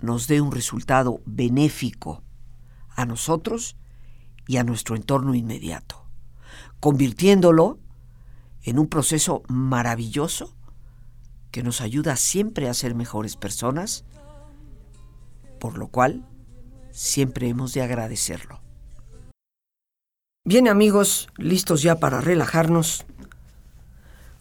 nos 0.00 0.26
dé 0.26 0.42
un 0.42 0.52
resultado 0.52 1.22
benéfico 1.24 2.22
a 2.90 3.06
nosotros 3.06 3.78
y 4.46 4.58
a 4.58 4.64
nuestro 4.64 4.96
entorno 4.96 5.34
inmediato, 5.34 6.04
convirtiéndolo 6.78 7.78
en 8.64 8.78
un 8.78 8.86
proceso 8.86 9.44
maravilloso 9.48 10.54
que 11.52 11.62
nos 11.62 11.80
ayuda 11.80 12.16
siempre 12.16 12.68
a 12.68 12.74
ser 12.74 12.94
mejores 12.94 13.34
personas, 13.34 14.04
por 15.58 15.78
lo 15.78 15.88
cual 15.88 16.28
siempre 16.90 17.48
hemos 17.48 17.72
de 17.72 17.80
agradecerlo. 17.80 18.59
Bien 20.44 20.68
amigos, 20.68 21.28
listos 21.36 21.82
ya 21.82 21.96
para 21.96 22.22
relajarnos. 22.22 23.04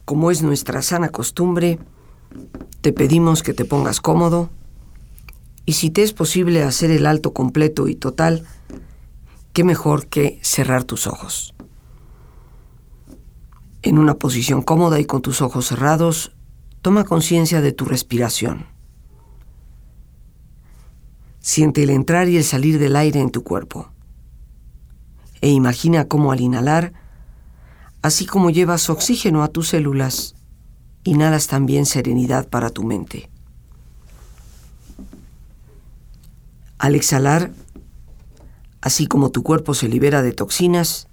Como 0.06 0.32
es 0.32 0.41
nuestra 0.41 0.82
sana 0.82 1.10
costumbre, 1.10 1.77
te 2.79 2.94
pedimos 2.94 3.44
que 3.44 3.53
te 3.53 3.65
pongas 3.65 4.00
cómodo, 4.00 4.50
y 5.65 5.74
si 5.74 5.89
te 5.89 6.01
es 6.01 6.13
posible 6.13 6.63
hacer 6.63 6.89
el 6.89 7.06
alto 7.06 7.34
completo 7.34 7.89
y 7.89 7.96
total, 7.96 8.48
qué 9.51 9.65
mejor 9.65 10.08
que 10.08 10.39
cerrar 10.41 10.86
tus 10.86 11.06
ojos. 11.06 11.53
En 13.82 13.98
una 13.98 14.15
posición 14.15 14.62
cómoda 14.62 15.01
y 15.01 15.06
con 15.06 15.22
tus 15.22 15.41
ojos 15.41 15.68
cerrados, 15.68 16.32
toma 16.82 17.03
conciencia 17.03 17.60
de 17.60 17.74
tu 17.74 17.84
respiración. 17.84 18.68
Siente 21.41 21.84
el 21.84 21.89
entrar 21.89 22.29
y 22.29 22.38
el 22.38 22.46
salir 22.46 22.79
del 22.79 22.96
aire 22.96 23.20
en 23.20 23.32
tu 23.32 23.44
cuerpo. 23.44 23.91
E 25.41 25.50
imagina 25.50 26.05
cómo 26.05 26.31
al 26.31 26.41
inhalar, 26.41 26.93
así 28.01 28.25
como 28.25 28.50
llevas 28.50 28.89
oxígeno 28.89 29.43
a 29.43 29.48
tus 29.48 29.69
células, 29.69 30.36
inhalas 31.03 31.48
también 31.48 31.86
serenidad 31.86 32.50
para 32.50 32.69
tu 32.69 32.84
mente. 32.84 33.29
Al 36.77 36.96
exhalar, 36.96 37.51
así 38.81 39.08
como 39.08 39.31
tu 39.31 39.43
cuerpo 39.43 39.74
se 39.74 39.88
libera 39.88 40.22
de 40.22 40.31
toxinas, 40.31 41.08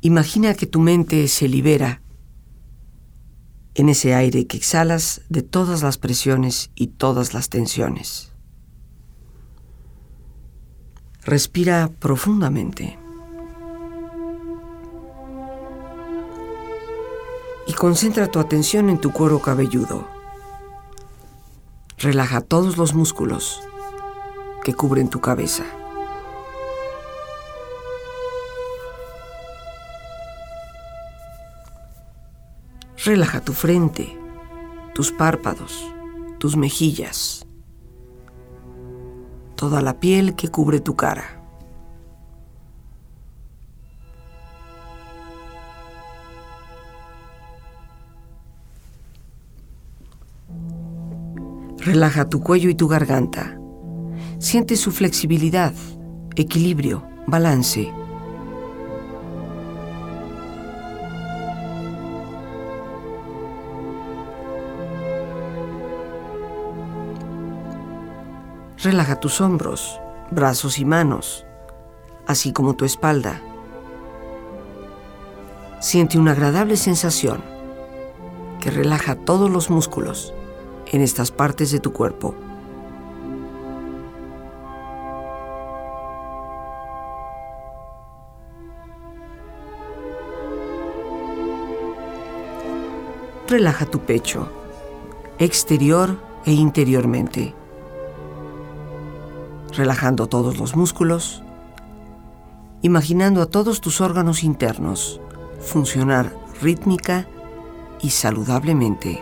imagina 0.00 0.54
que 0.54 0.66
tu 0.66 0.80
mente 0.80 1.28
se 1.28 1.48
libera 1.48 2.02
en 3.74 3.90
ese 3.90 4.14
aire 4.14 4.46
que 4.46 4.56
exhalas 4.56 5.20
de 5.28 5.42
todas 5.42 5.82
las 5.82 5.98
presiones 5.98 6.70
y 6.74 6.88
todas 6.88 7.34
las 7.34 7.50
tensiones. 7.50 8.32
Respira 11.26 11.90
profundamente. 11.98 12.96
Y 17.66 17.72
concentra 17.72 18.28
tu 18.28 18.38
atención 18.38 18.88
en 18.90 19.00
tu 19.00 19.12
cuero 19.12 19.40
cabelludo. 19.40 20.06
Relaja 21.98 22.42
todos 22.42 22.76
los 22.76 22.94
músculos 22.94 23.60
que 24.62 24.72
cubren 24.72 25.10
tu 25.10 25.20
cabeza. 25.20 25.64
Relaja 33.04 33.40
tu 33.40 33.52
frente, 33.52 34.16
tus 34.94 35.10
párpados, 35.10 35.84
tus 36.38 36.56
mejillas, 36.56 37.45
toda 39.56 39.80
la 39.82 39.98
piel 39.98 40.36
que 40.36 40.48
cubre 40.48 40.80
tu 40.80 40.94
cara. 40.94 41.42
Relaja 51.78 52.28
tu 52.28 52.42
cuello 52.42 52.68
y 52.68 52.74
tu 52.74 52.88
garganta. 52.88 53.58
Siente 54.38 54.76
su 54.76 54.90
flexibilidad, 54.90 55.72
equilibrio, 56.34 57.06
balance. 57.26 57.92
Relaja 68.86 69.18
tus 69.18 69.40
hombros, 69.40 70.00
brazos 70.30 70.78
y 70.78 70.84
manos, 70.84 71.44
así 72.24 72.52
como 72.52 72.76
tu 72.76 72.84
espalda. 72.84 73.42
Siente 75.80 76.20
una 76.20 76.30
agradable 76.30 76.76
sensación 76.76 77.42
que 78.60 78.70
relaja 78.70 79.16
todos 79.16 79.50
los 79.50 79.70
músculos 79.70 80.32
en 80.92 81.00
estas 81.00 81.32
partes 81.32 81.72
de 81.72 81.80
tu 81.80 81.92
cuerpo. 81.92 82.36
Relaja 93.48 93.84
tu 93.86 93.98
pecho, 93.98 94.48
exterior 95.40 96.20
e 96.44 96.52
interiormente 96.52 97.65
relajando 99.76 100.28
todos 100.28 100.58
los 100.58 100.74
músculos, 100.76 101.42
imaginando 102.82 103.42
a 103.42 103.46
todos 103.46 103.80
tus 103.80 104.00
órganos 104.00 104.42
internos 104.42 105.20
funcionar 105.60 106.32
rítmica 106.62 107.26
y 108.00 108.10
saludablemente. 108.10 109.20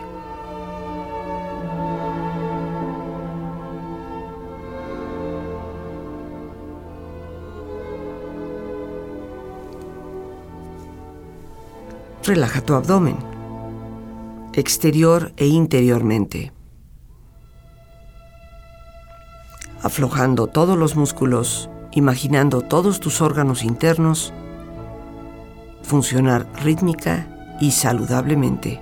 Relaja 12.23 12.61
tu 12.61 12.73
abdomen, 12.73 13.17
exterior 14.53 15.31
e 15.37 15.45
interiormente. 15.45 16.51
Aflojando 19.85 20.47
todos 20.47 20.75
los 20.79 20.95
músculos, 20.95 21.69
imaginando 21.91 22.61
todos 22.61 22.99
tus 22.99 23.21
órganos 23.21 23.63
internos 23.63 24.33
funcionar 25.83 26.47
rítmica 26.63 27.27
y 27.61 27.69
saludablemente. 27.69 28.81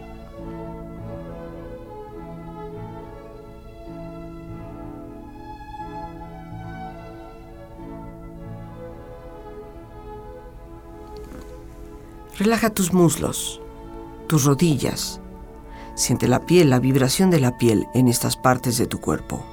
Relaja 12.39 12.69
tus 12.69 12.93
muslos, 12.93 13.59
tus 14.27 14.45
rodillas. 14.45 15.19
Siente 15.95 16.29
la 16.29 16.45
piel, 16.45 16.69
la 16.69 16.79
vibración 16.79 17.29
de 17.29 17.41
la 17.41 17.57
piel 17.57 17.87
en 17.93 18.07
estas 18.07 18.37
partes 18.37 18.77
de 18.77 18.87
tu 18.87 19.01
cuerpo. 19.01 19.52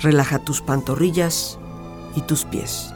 Relaja 0.00 0.38
tus 0.38 0.60
pantorrillas 0.60 1.58
y 2.14 2.20
tus 2.22 2.44
pies. 2.44 2.92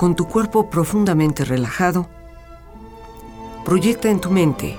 Con 0.00 0.16
tu 0.16 0.26
cuerpo 0.26 0.70
profundamente 0.70 1.44
relajado, 1.44 2.08
proyecta 3.66 4.08
en 4.08 4.18
tu 4.20 4.30
mente 4.30 4.78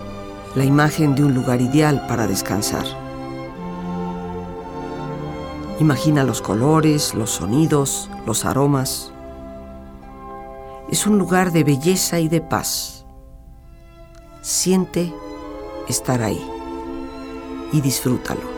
la 0.55 0.65
imagen 0.65 1.13
de 1.13 1.23
un 1.23 1.35
lugar 1.35 1.61
ideal 1.61 2.07
para 2.07 2.25
descansar. 2.25 2.85
Imagina 5.79 6.23
los 6.23 6.41
colores, 6.41 7.13
los 7.13 7.29
sonidos, 7.29 8.09
los 8.25 8.45
aromas, 8.45 9.13
es 10.91 11.07
un 11.07 11.17
lugar 11.17 11.53
de 11.53 11.63
belleza 11.63 12.19
y 12.19 12.27
de 12.27 12.41
paz. 12.41 13.05
Siente 14.41 15.13
estar 15.87 16.21
ahí 16.21 16.45
y 17.71 17.79
disfrútalo. 17.79 18.51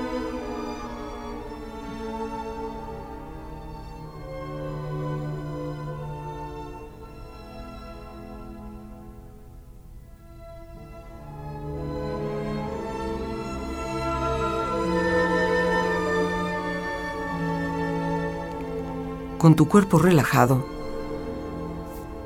Con 19.37 19.55
tu 19.55 19.67
cuerpo 19.67 19.99
relajado, 19.99 20.72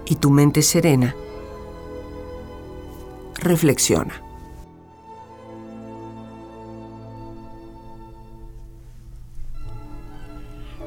y 0.09 0.15
tu 0.15 0.29
mente 0.29 0.61
serena, 0.61 1.13
reflexiona. 3.35 4.21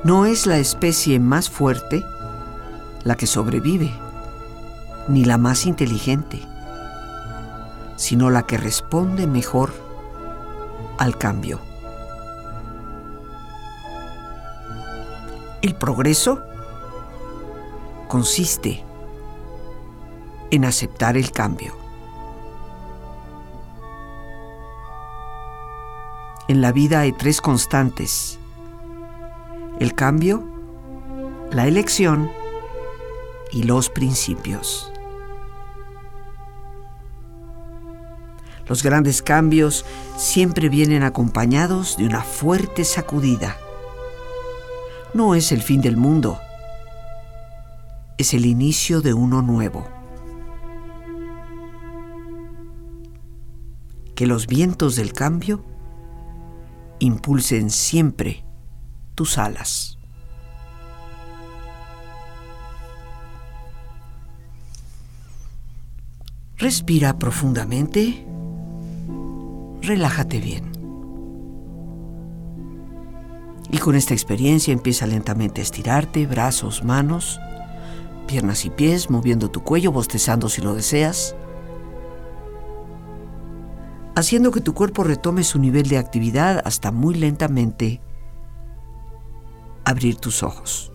No 0.04 0.24
es 0.24 0.46
la 0.46 0.56
especie 0.56 1.20
más 1.20 1.50
fuerte 1.50 2.02
la 3.04 3.16
que 3.16 3.26
sobrevive, 3.26 3.92
ni 5.08 5.26
la 5.26 5.36
más 5.36 5.66
inteligente, 5.66 6.40
sino 7.96 8.30
la 8.30 8.44
que 8.44 8.56
responde 8.56 9.26
mejor 9.26 9.70
al 10.96 11.18
cambio. 11.18 11.60
El 15.60 15.74
progreso 15.74 16.40
consiste 18.08 18.82
en 20.50 20.64
aceptar 20.64 21.16
el 21.16 21.32
cambio. 21.32 21.76
En 26.48 26.60
la 26.60 26.72
vida 26.72 27.00
hay 27.00 27.12
tres 27.12 27.40
constantes. 27.40 28.38
El 29.78 29.94
cambio, 29.94 30.44
la 31.52 31.68
elección 31.68 32.30
y 33.52 33.62
los 33.62 33.88
principios. 33.88 34.92
Los 38.66 38.82
grandes 38.82 39.22
cambios 39.22 39.84
siempre 40.16 40.68
vienen 40.68 41.02
acompañados 41.02 41.96
de 41.96 42.06
una 42.06 42.22
fuerte 42.22 42.84
sacudida. 42.84 43.56
No 45.14 45.34
es 45.34 45.50
el 45.52 45.62
fin 45.62 45.80
del 45.80 45.96
mundo, 45.96 46.38
es 48.16 48.34
el 48.34 48.44
inicio 48.44 49.00
de 49.00 49.14
uno 49.14 49.40
nuevo. 49.42 49.99
Que 54.20 54.26
los 54.26 54.46
vientos 54.46 54.96
del 54.96 55.14
cambio 55.14 55.64
impulsen 56.98 57.70
siempre 57.70 58.44
tus 59.14 59.38
alas. 59.38 59.96
Respira 66.58 67.18
profundamente, 67.18 68.26
relájate 69.80 70.38
bien. 70.38 70.70
Y 73.70 73.78
con 73.78 73.94
esta 73.94 74.12
experiencia 74.12 74.74
empieza 74.74 75.06
lentamente 75.06 75.62
a 75.62 75.64
estirarte, 75.64 76.26
brazos, 76.26 76.84
manos, 76.84 77.40
piernas 78.26 78.66
y 78.66 78.68
pies, 78.68 79.08
moviendo 79.08 79.50
tu 79.50 79.62
cuello, 79.62 79.92
bostezando 79.92 80.50
si 80.50 80.60
lo 80.60 80.74
deseas, 80.74 81.34
haciendo 84.20 84.52
que 84.52 84.60
tu 84.60 84.74
cuerpo 84.74 85.02
retome 85.02 85.42
su 85.44 85.58
nivel 85.58 85.88
de 85.88 85.98
actividad 85.98 86.60
hasta 86.64 86.92
muy 86.92 87.14
lentamente 87.14 88.00
abrir 89.84 90.16
tus 90.16 90.42
ojos. 90.42 90.92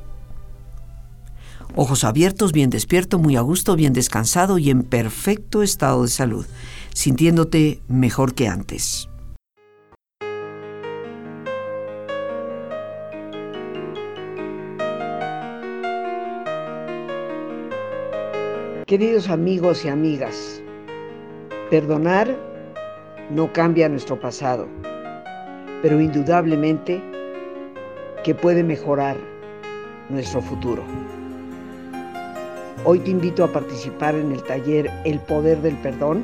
Ojos 1.76 2.04
abiertos, 2.04 2.54
bien 2.54 2.70
despierto, 2.70 3.18
muy 3.20 3.36
a 3.36 3.42
gusto, 3.42 3.76
bien 3.76 3.94
descansado 3.94 4.60
y 4.60 4.70
en 4.70 4.84
perfecto 4.84 5.64
estado 5.64 6.04
de 6.04 6.10
salud, 6.10 6.46
sintiéndote 6.94 7.82
mejor 7.88 8.36
que 8.36 8.48
antes. 8.48 9.10
Queridos 18.86 19.30
amigos 19.30 19.84
y 19.84 19.90
amigas, 19.90 20.62
perdonar 21.72 22.55
no 23.30 23.52
cambia 23.54 23.90
nuestro 23.90 24.20
pasado, 24.20 24.68
pero 25.82 26.00
indudablemente 26.00 27.02
que 28.24 28.36
puede 28.36 28.64
mejorar 28.64 29.16
nuestro 30.10 30.42
futuro. 30.42 30.84
Hoy 32.84 33.00
te 33.00 33.10
invito 33.10 33.44
a 33.44 33.52
participar 33.52 34.14
en 34.14 34.32
el 34.32 34.44
taller 34.44 34.92
El 35.06 35.20
Poder 35.20 35.60
del 35.62 35.76
Perdón, 35.78 36.24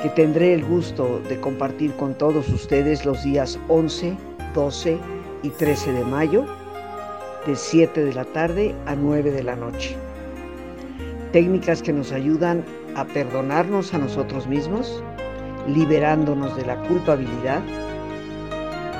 que 0.00 0.08
tendré 0.10 0.54
el 0.54 0.64
gusto 0.64 1.20
de 1.28 1.40
compartir 1.40 1.92
con 1.96 2.14
todos 2.14 2.48
ustedes 2.50 3.04
los 3.04 3.24
días 3.24 3.58
11, 3.68 4.16
12 4.54 4.98
y 5.42 5.48
13 5.48 5.92
de 5.92 6.04
mayo, 6.04 6.46
de 7.46 7.56
7 7.56 8.04
de 8.04 8.14
la 8.14 8.24
tarde 8.26 8.74
a 8.86 8.94
9 8.94 9.32
de 9.32 9.42
la 9.42 9.56
noche. 9.56 9.96
Técnicas 11.32 11.82
que 11.82 11.92
nos 11.92 12.12
ayudan 12.12 12.64
a 12.94 13.04
perdonarnos 13.04 13.92
a 13.92 13.98
nosotros 13.98 14.46
mismos, 14.46 15.02
liberándonos 15.68 16.56
de 16.56 16.66
la 16.66 16.76
culpabilidad 16.82 17.62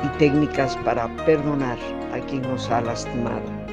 y 0.04 0.18
técnicas 0.18 0.76
para 0.84 1.08
perdonar 1.24 1.78
a 2.12 2.18
quien 2.26 2.42
nos 2.42 2.70
ha 2.70 2.80
lastimado 2.80 3.66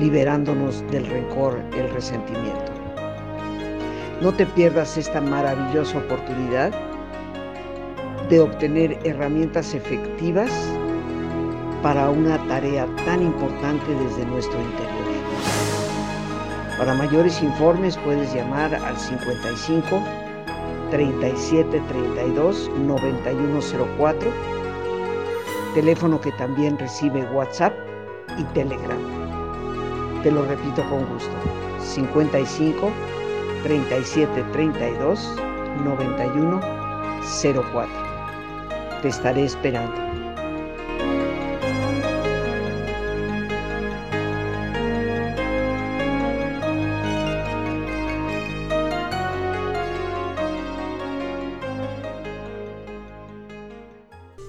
liberándonos 0.00 0.82
del 0.90 1.06
rencor, 1.06 1.62
el 1.76 1.90
resentimiento. 1.90 2.72
No 4.20 4.32
te 4.32 4.46
pierdas 4.46 4.96
esta 4.96 5.20
maravillosa 5.20 5.98
oportunidad 5.98 6.72
de 8.28 8.40
obtener 8.40 8.98
herramientas 9.04 9.74
efectivas 9.74 10.50
para 11.82 12.10
una 12.10 12.38
tarea 12.46 12.86
tan 13.04 13.22
importante 13.22 13.86
desde 13.94 14.26
nuestro 14.26 14.60
interior. 14.60 14.90
Para 16.78 16.94
mayores 16.94 17.42
informes 17.42 17.96
puedes 17.98 18.32
llamar 18.34 18.74
al 18.74 18.96
55 18.96 20.02
37 20.90 21.80
32 21.88 22.70
9104, 22.86 24.30
teléfono 25.74 26.20
que 26.20 26.32
también 26.32 26.78
recibe 26.78 27.24
WhatsApp 27.32 27.72
y 28.38 28.44
Telegram. 28.54 28.98
Te 30.22 30.30
lo 30.30 30.44
repito 30.44 30.82
con 30.90 31.06
gusto. 31.06 31.30
55 31.80 32.90
37 33.62 34.44
32 34.52 35.36
91 35.84 36.60
04. 37.62 37.88
Te 39.02 39.08
estaré 39.08 39.44
esperando. 39.44 40.09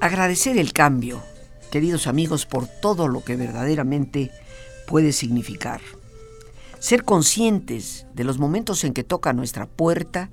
Agradecer 0.02 0.58
el 0.58 0.74
cambio, 0.74 1.22
queridos 1.70 2.08
amigos, 2.08 2.48
por 2.48 2.66
todo 2.66 3.08
lo 3.08 3.24
que 3.24 3.36
verdaderamente 3.36 4.32
puede 4.88 5.12
significar. 5.12 5.80
Ser 6.80 7.06
conscientes 7.06 8.08
de 8.16 8.24
los 8.24 8.40
momentos 8.40 8.84
en 8.84 8.94
que 8.94 9.04
toca 9.04 9.32
nuestra 9.32 9.68
puerta 9.68 10.32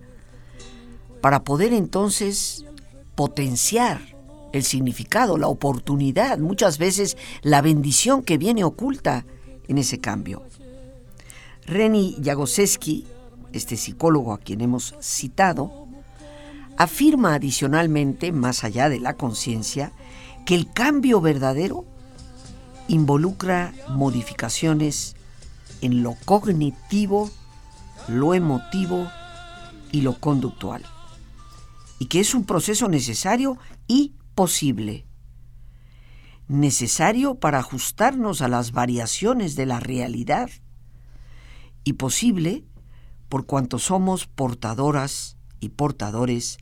para 1.21 1.45
poder 1.45 1.75
entonces 1.75 2.65
potenciar 3.15 4.01
el 4.55 4.65
significado, 4.65 5.37
la 5.37 5.49
oportunidad, 5.49 6.39
muchas 6.39 6.79
veces 6.79 7.19
la 7.43 7.61
bendición 7.61 8.23
que 8.23 8.39
viene 8.39 8.65
oculta 8.65 9.27
en 9.69 9.77
ese 9.77 9.99
cambio. 9.99 10.45
Reni 11.67 12.17
Jagoseski, 12.25 13.07
este 13.53 13.77
psicólogo 13.77 14.33
a 14.33 14.39
quien 14.39 14.63
hemos 14.63 14.95
citado, 15.03 15.88
afirma 16.79 17.35
adicionalmente, 17.35 18.31
más 18.31 18.63
allá 18.63 18.89
de 18.89 19.01
la 19.01 19.15
conciencia, 19.15 19.93
que 20.47 20.55
el 20.55 20.73
cambio 20.73 21.21
verdadero 21.21 21.85
involucra 22.87 23.75
modificaciones 23.89 25.17
en 25.81 26.05
lo 26.05 26.15
cognitivo, 26.25 27.31
lo 28.07 28.33
emotivo 28.33 29.11
y 29.91 30.03
lo 30.03 30.21
conductual, 30.21 30.85
y 31.99 32.07
que 32.07 32.21
es 32.21 32.33
un 32.33 32.45
proceso 32.45 32.89
necesario 32.89 33.59
y 33.89 34.15
posible. 34.37 35.05
Necesario 36.47 37.41
para 37.41 37.59
ajustarnos 37.59 38.41
a 38.41 38.47
las 38.47 38.71
variaciones 38.71 39.57
de 39.57 39.67
la 39.67 39.81
realidad 39.81 40.49
y 41.83 41.95
posible 41.95 42.65
por 43.29 43.47
cuanto 43.47 43.81
somos 43.81 44.29
portadoras 44.29 45.39
y 45.59 45.71
portadores 45.71 46.59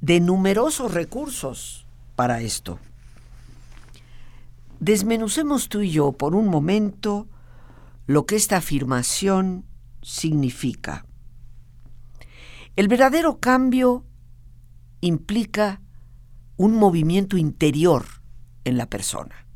de 0.00 0.20
numerosos 0.20 0.92
recursos 0.92 1.86
para 2.14 2.40
esto. 2.40 2.78
Desmenucemos 4.80 5.68
tú 5.68 5.80
y 5.80 5.90
yo 5.90 6.12
por 6.12 6.34
un 6.34 6.48
momento 6.48 7.26
lo 8.06 8.26
que 8.26 8.36
esta 8.36 8.58
afirmación 8.58 9.64
significa. 10.02 11.04
El 12.76 12.88
verdadero 12.88 13.40
cambio 13.40 14.04
implica 15.00 15.80
un 16.56 16.74
movimiento 16.74 17.36
interior 17.36 18.04
en 18.64 18.78
la 18.78 18.86
persona. 18.86 19.46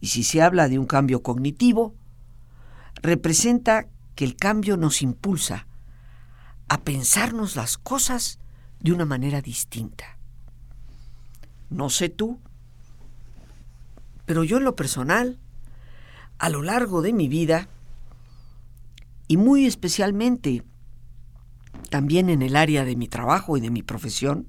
Y 0.00 0.08
si 0.08 0.24
se 0.24 0.42
habla 0.42 0.68
de 0.68 0.78
un 0.78 0.86
cambio 0.86 1.22
cognitivo, 1.22 1.94
representa 3.02 3.86
que 4.14 4.24
el 4.24 4.36
cambio 4.36 4.76
nos 4.76 5.02
impulsa 5.02 5.66
a 6.68 6.80
pensarnos 6.82 7.56
las 7.56 7.78
cosas 7.78 8.38
de 8.82 8.92
una 8.92 9.04
manera 9.04 9.40
distinta. 9.40 10.18
No 11.70 11.88
sé 11.88 12.08
tú, 12.08 12.40
pero 14.26 14.44
yo 14.44 14.58
en 14.58 14.64
lo 14.64 14.76
personal, 14.76 15.38
a 16.38 16.48
lo 16.48 16.62
largo 16.62 17.00
de 17.00 17.12
mi 17.12 17.28
vida, 17.28 17.68
y 19.28 19.36
muy 19.36 19.66
especialmente 19.66 20.64
también 21.90 22.28
en 22.28 22.42
el 22.42 22.56
área 22.56 22.84
de 22.84 22.96
mi 22.96 23.08
trabajo 23.08 23.56
y 23.56 23.60
de 23.60 23.70
mi 23.70 23.82
profesión, 23.82 24.48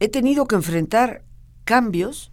he 0.00 0.08
tenido 0.08 0.46
que 0.46 0.54
enfrentar 0.54 1.24
cambios 1.64 2.30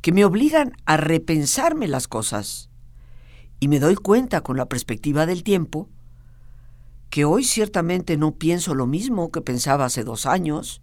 que 0.00 0.12
me 0.12 0.24
obligan 0.24 0.72
a 0.86 0.96
repensarme 0.96 1.88
las 1.88 2.06
cosas. 2.06 2.70
Y 3.60 3.66
me 3.66 3.80
doy 3.80 3.96
cuenta 3.96 4.42
con 4.42 4.56
la 4.56 4.66
perspectiva 4.66 5.26
del 5.26 5.42
tiempo 5.42 5.88
que 7.10 7.24
hoy 7.24 7.44
ciertamente 7.44 8.16
no 8.16 8.32
pienso 8.32 8.74
lo 8.74 8.86
mismo 8.86 9.30
que 9.30 9.40
pensaba 9.40 9.86
hace 9.86 10.04
dos 10.04 10.26
años, 10.26 10.82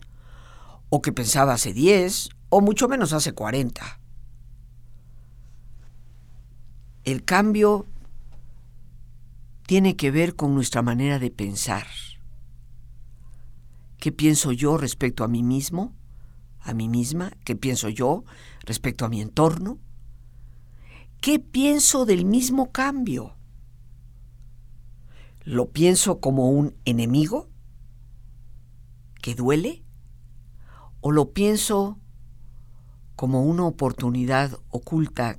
o 0.89 1.01
que 1.01 1.11
pensaba 1.11 1.53
hace 1.53 1.73
diez, 1.73 2.29
o 2.49 2.61
mucho 2.61 2.87
menos 2.87 3.13
hace 3.13 3.33
40. 3.33 3.99
El 7.03 7.23
cambio 7.23 7.85
tiene 9.67 9.95
que 9.95 10.11
ver 10.11 10.35
con 10.35 10.53
nuestra 10.53 10.81
manera 10.81 11.19
de 11.19 11.31
pensar. 11.31 11.87
¿Qué 13.99 14.11
pienso 14.11 14.51
yo 14.51 14.77
respecto 14.77 15.23
a 15.23 15.27
mí 15.27 15.43
mismo, 15.43 15.93
a 16.61 16.73
mí 16.73 16.89
misma? 16.89 17.31
¿Qué 17.43 17.55
pienso 17.55 17.89
yo 17.89 18.23
respecto 18.61 19.05
a 19.05 19.09
mi 19.09 19.21
entorno? 19.21 19.79
¿Qué 21.21 21.39
pienso 21.39 22.05
del 22.05 22.25
mismo 22.25 22.71
cambio? 22.71 23.34
¿Lo 25.45 25.69
pienso 25.69 26.19
como 26.19 26.49
un 26.49 26.75
enemigo 26.85 27.51
que 29.21 29.35
duele? 29.35 29.83
¿O 31.01 31.11
lo 31.11 31.33
pienso 31.33 31.99
como 33.15 33.43
una 33.43 33.65
oportunidad 33.65 34.59
oculta 34.69 35.37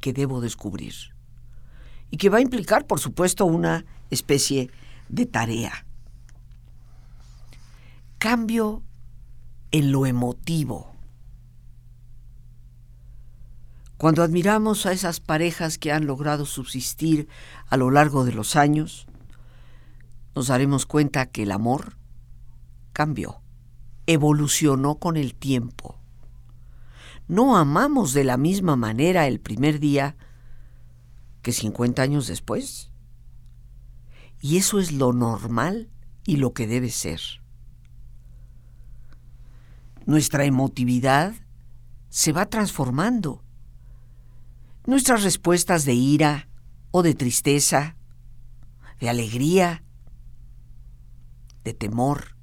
que 0.00 0.12
debo 0.12 0.40
descubrir? 0.40 0.94
Y 2.08 2.18
que 2.18 2.28
va 2.28 2.38
a 2.38 2.40
implicar, 2.40 2.86
por 2.86 3.00
supuesto, 3.00 3.46
una 3.46 3.84
especie 4.10 4.70
de 5.08 5.26
tarea. 5.26 5.84
Cambio 8.18 8.84
en 9.72 9.90
lo 9.90 10.06
emotivo. 10.06 10.94
Cuando 13.96 14.22
admiramos 14.22 14.86
a 14.86 14.92
esas 14.92 15.18
parejas 15.18 15.78
que 15.78 15.90
han 15.90 16.06
logrado 16.06 16.46
subsistir 16.46 17.28
a 17.66 17.76
lo 17.76 17.90
largo 17.90 18.24
de 18.24 18.32
los 18.32 18.54
años, 18.54 19.08
nos 20.38 20.46
daremos 20.46 20.86
cuenta 20.86 21.26
que 21.26 21.42
el 21.42 21.50
amor 21.50 21.96
cambió, 22.92 23.42
evolucionó 24.06 25.00
con 25.00 25.16
el 25.16 25.34
tiempo. 25.34 25.98
No 27.26 27.56
amamos 27.56 28.12
de 28.12 28.22
la 28.22 28.36
misma 28.36 28.76
manera 28.76 29.26
el 29.26 29.40
primer 29.40 29.80
día 29.80 30.16
que 31.42 31.50
50 31.50 32.02
años 32.02 32.28
después. 32.28 32.92
Y 34.40 34.58
eso 34.58 34.78
es 34.78 34.92
lo 34.92 35.12
normal 35.12 35.90
y 36.24 36.36
lo 36.36 36.52
que 36.52 36.68
debe 36.68 36.90
ser. 36.90 37.20
Nuestra 40.06 40.44
emotividad 40.44 41.34
se 42.10 42.30
va 42.30 42.46
transformando. 42.46 43.42
Nuestras 44.86 45.24
respuestas 45.24 45.84
de 45.84 45.94
ira 45.94 46.48
o 46.92 47.02
de 47.02 47.14
tristeza, 47.14 47.96
de 49.00 49.08
alegría, 49.08 49.82
de 51.68 51.74
temor, 51.74 52.34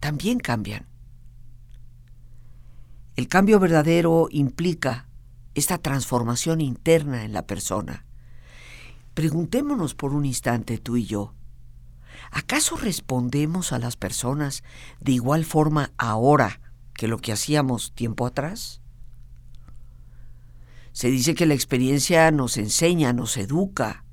también 0.00 0.38
cambian. 0.38 0.86
El 3.16 3.28
cambio 3.28 3.60
verdadero 3.60 4.28
implica 4.30 5.08
esta 5.54 5.76
transformación 5.76 6.62
interna 6.62 7.24
en 7.26 7.34
la 7.34 7.46
persona. 7.46 8.06
Preguntémonos 9.12 9.94
por 9.94 10.14
un 10.14 10.24
instante 10.24 10.78
tú 10.78 10.96
y 10.96 11.04
yo, 11.04 11.34
¿acaso 12.30 12.76
respondemos 12.76 13.74
a 13.74 13.78
las 13.78 13.96
personas 13.96 14.62
de 14.98 15.12
igual 15.12 15.44
forma 15.44 15.92
ahora 15.98 16.62
que 16.94 17.08
lo 17.08 17.18
que 17.18 17.32
hacíamos 17.32 17.92
tiempo 17.92 18.24
atrás? 18.24 18.80
Se 20.92 21.10
dice 21.10 21.34
que 21.34 21.44
la 21.44 21.54
experiencia 21.54 22.30
nos 22.30 22.56
enseña, 22.56 23.12
nos 23.12 23.36
educa, 23.36 24.06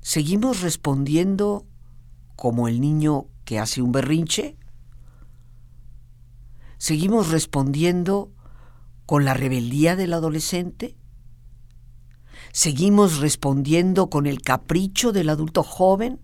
¿Seguimos 0.00 0.62
respondiendo 0.62 1.66
como 2.34 2.68
el 2.68 2.80
niño 2.80 3.26
que 3.44 3.58
hace 3.58 3.82
un 3.82 3.92
berrinche? 3.92 4.56
¿Seguimos 6.78 7.30
respondiendo 7.30 8.32
con 9.04 9.26
la 9.26 9.34
rebeldía 9.34 9.96
del 9.96 10.14
adolescente? 10.14 10.96
¿Seguimos 12.52 13.18
respondiendo 13.18 14.08
con 14.08 14.26
el 14.26 14.40
capricho 14.40 15.12
del 15.12 15.28
adulto 15.28 15.62
joven? 15.62 16.20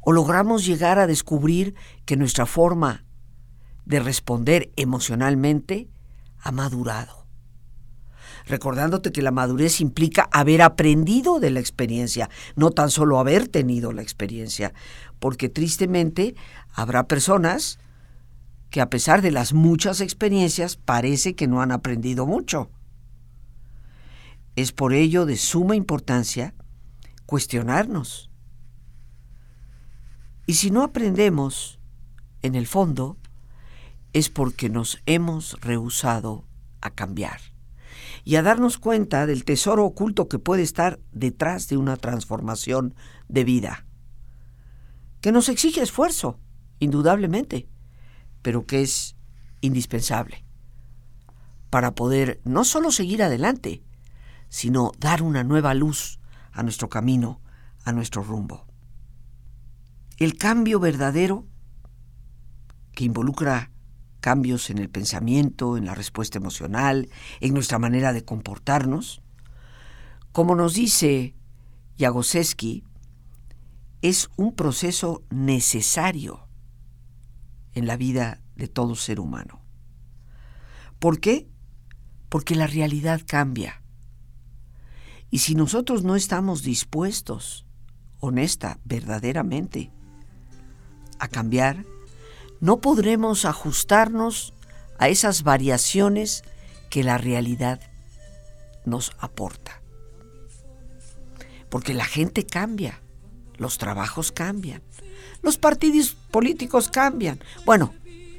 ¿O 0.00 0.12
logramos 0.12 0.64
llegar 0.64 1.00
a 1.00 1.08
descubrir 1.08 1.74
que 2.06 2.16
nuestra 2.16 2.46
forma 2.46 3.04
de 3.84 3.98
responder 3.98 4.72
emocionalmente 4.76 5.90
ha 6.38 6.52
madurado? 6.52 7.17
Recordándote 8.48 9.12
que 9.12 9.22
la 9.22 9.30
madurez 9.30 9.80
implica 9.80 10.28
haber 10.32 10.62
aprendido 10.62 11.38
de 11.38 11.50
la 11.50 11.60
experiencia, 11.60 12.28
no 12.56 12.70
tan 12.70 12.90
solo 12.90 13.18
haber 13.18 13.48
tenido 13.48 13.92
la 13.92 14.02
experiencia, 14.02 14.72
porque 15.18 15.48
tristemente 15.48 16.34
habrá 16.72 17.06
personas 17.06 17.78
que 18.70 18.80
a 18.80 18.90
pesar 18.90 19.22
de 19.22 19.30
las 19.30 19.52
muchas 19.52 20.00
experiencias 20.00 20.76
parece 20.76 21.34
que 21.34 21.46
no 21.46 21.62
han 21.62 21.72
aprendido 21.72 22.26
mucho. 22.26 22.70
Es 24.56 24.72
por 24.72 24.92
ello 24.92 25.24
de 25.24 25.36
suma 25.36 25.76
importancia 25.76 26.54
cuestionarnos. 27.26 28.30
Y 30.46 30.54
si 30.54 30.70
no 30.70 30.82
aprendemos, 30.82 31.78
en 32.42 32.54
el 32.54 32.66
fondo, 32.66 33.16
es 34.12 34.30
porque 34.30 34.68
nos 34.68 34.98
hemos 35.06 35.60
rehusado 35.60 36.44
a 36.80 36.90
cambiar 36.90 37.40
y 38.24 38.36
a 38.36 38.42
darnos 38.42 38.78
cuenta 38.78 39.26
del 39.26 39.44
tesoro 39.44 39.84
oculto 39.84 40.28
que 40.28 40.38
puede 40.38 40.62
estar 40.62 41.00
detrás 41.12 41.68
de 41.68 41.76
una 41.76 41.96
transformación 41.96 42.94
de 43.28 43.44
vida, 43.44 43.86
que 45.20 45.32
nos 45.32 45.48
exige 45.48 45.82
esfuerzo, 45.82 46.38
indudablemente, 46.78 47.68
pero 48.42 48.66
que 48.66 48.82
es 48.82 49.16
indispensable 49.60 50.44
para 51.70 51.94
poder 51.94 52.40
no 52.44 52.64
solo 52.64 52.90
seguir 52.90 53.22
adelante, 53.22 53.82
sino 54.48 54.92
dar 54.98 55.22
una 55.22 55.44
nueva 55.44 55.74
luz 55.74 56.18
a 56.52 56.62
nuestro 56.62 56.88
camino, 56.88 57.40
a 57.84 57.92
nuestro 57.92 58.22
rumbo. 58.22 58.66
El 60.16 60.36
cambio 60.36 60.80
verdadero 60.80 61.46
que 62.92 63.04
involucra 63.04 63.70
cambios 64.20 64.70
en 64.70 64.78
el 64.78 64.88
pensamiento, 64.88 65.76
en 65.76 65.86
la 65.86 65.94
respuesta 65.94 66.38
emocional, 66.38 67.08
en 67.40 67.54
nuestra 67.54 67.78
manera 67.78 68.12
de 68.12 68.24
comportarnos. 68.24 69.22
Como 70.32 70.54
nos 70.54 70.74
dice 70.74 71.34
Jagoseski, 71.98 72.84
es 74.02 74.28
un 74.36 74.54
proceso 74.54 75.22
necesario 75.30 76.46
en 77.74 77.86
la 77.86 77.96
vida 77.96 78.40
de 78.56 78.68
todo 78.68 78.94
ser 78.94 79.20
humano. 79.20 79.60
¿Por 80.98 81.20
qué? 81.20 81.48
Porque 82.28 82.54
la 82.54 82.66
realidad 82.66 83.22
cambia. 83.26 83.82
Y 85.30 85.38
si 85.38 85.54
nosotros 85.54 86.04
no 86.04 86.16
estamos 86.16 86.62
dispuestos, 86.62 87.66
honesta, 88.18 88.78
verdaderamente, 88.84 89.92
a 91.18 91.28
cambiar, 91.28 91.84
no 92.60 92.80
podremos 92.80 93.44
ajustarnos 93.44 94.54
a 94.98 95.08
esas 95.08 95.42
variaciones 95.42 96.42
que 96.90 97.04
la 97.04 97.18
realidad 97.18 97.80
nos 98.84 99.12
aporta. 99.18 99.80
Porque 101.68 101.94
la 101.94 102.04
gente 102.04 102.44
cambia, 102.46 103.00
los 103.56 103.78
trabajos 103.78 104.32
cambian, 104.32 104.82
los 105.42 105.58
partidos 105.58 106.16
políticos 106.30 106.88
cambian. 106.88 107.40
Bueno, 107.64 107.94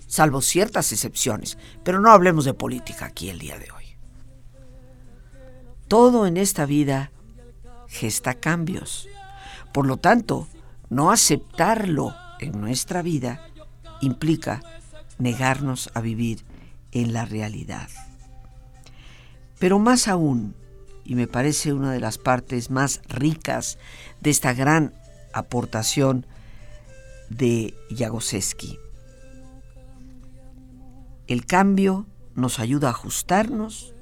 salvo 0.08 0.41
ciertas 0.41 0.91
excepciones, 0.91 1.58
pero 1.84 1.99
no 1.99 2.12
hablemos 2.12 2.45
de 2.45 2.53
política 2.53 3.05
aquí 3.05 3.29
el 3.29 3.39
día 3.39 3.58
de 3.58 3.71
hoy. 3.71 3.86
Todo 5.88 6.27
en 6.27 6.38
esta 6.38 6.65
vida 6.65 7.12
gesta 7.88 8.36
cambios. 8.36 9.08
Por 9.73 9.88
lo 9.88 9.97
tanto, 9.97 10.47
no 10.89 11.12
aceptarlo 11.12 12.15
en 12.39 12.60
nuestra 12.60 13.01
vida 13.01 13.49
implica 14.02 14.62
negarnos 15.18 15.90
a 15.94 16.02
vivir 16.02 16.44
en 16.92 17.14
la 17.14 17.26
realidad. 17.26 17.90
Pero 19.60 19.80
más 19.80 20.08
aún, 20.08 20.56
y 21.04 21.16
me 21.16 21.28
parece 21.28 21.74
una 21.74 21.92
de 21.92 22.00
las 22.00 22.18
partes 22.18 22.70
más 22.70 23.02
ricas 23.08 23.78
de 24.22 24.30
esta 24.30 24.54
gran 24.54 24.94
aportación 25.34 26.26
de 27.30 27.76
Jagoseski, 27.96 28.80
el 31.28 31.46
cambio 31.46 32.08
nos 32.36 32.60
ayuda 32.60 32.88
a 32.88 32.92
ajustarnos 32.92 33.94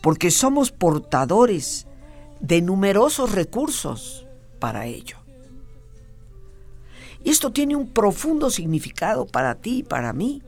porque 0.00 0.30
somos 0.30 0.70
portadores 0.70 1.86
de 2.40 2.62
numerosos 2.62 3.32
recursos 3.32 4.26
para 4.58 4.86
ello. 4.86 5.19
Y 7.24 7.30
esto 7.30 7.52
tiene 7.52 7.76
un 7.76 7.88
profundo 7.88 8.50
significado 8.50 9.26
para 9.26 9.54
ti 9.54 9.78
y 9.78 9.82
para 9.82 10.12
mí. 10.12 10.42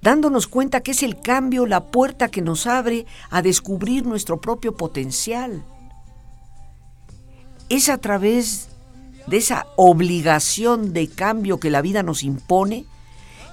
Dándonos 0.00 0.46
cuenta 0.46 0.80
que 0.80 0.92
es 0.92 1.02
el 1.02 1.20
cambio 1.20 1.66
la 1.66 1.86
puerta 1.86 2.28
que 2.28 2.40
nos 2.40 2.66
abre 2.66 3.06
a 3.30 3.42
descubrir 3.42 4.06
nuestro 4.06 4.40
propio 4.40 4.76
potencial. 4.76 5.64
Es 7.68 7.88
a 7.88 7.98
través 7.98 8.68
de 9.26 9.36
esa 9.36 9.66
obligación 9.76 10.92
de 10.92 11.08
cambio 11.08 11.60
que 11.60 11.70
la 11.70 11.82
vida 11.82 12.02
nos 12.02 12.22
impone 12.22 12.86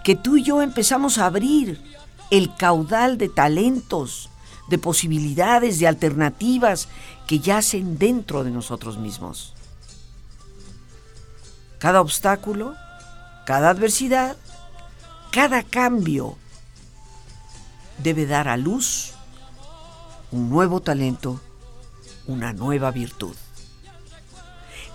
que 0.05 0.15
tú 0.15 0.37
y 0.37 0.43
yo 0.43 0.61
empezamos 0.61 1.17
a 1.17 1.25
abrir 1.25 1.81
el 2.29 2.55
caudal 2.55 3.17
de 3.17 3.27
talentos, 3.27 4.29
de 4.69 4.77
posibilidades, 4.77 5.79
de 5.79 5.87
alternativas 5.87 6.87
que 7.27 7.39
yacen 7.39 7.97
dentro 7.97 8.43
de 8.43 8.51
nosotros 8.51 8.99
mismos. 8.99 9.54
Cada 11.85 12.01
obstáculo, 12.01 12.75
cada 13.45 13.69
adversidad, 13.69 14.37
cada 15.31 15.61
cambio 15.61 16.35
debe 17.99 18.25
dar 18.25 18.47
a 18.47 18.57
luz 18.57 19.11
un 20.31 20.49
nuevo 20.49 20.81
talento, 20.81 21.39
una 22.25 22.53
nueva 22.53 22.89
virtud, 22.89 23.35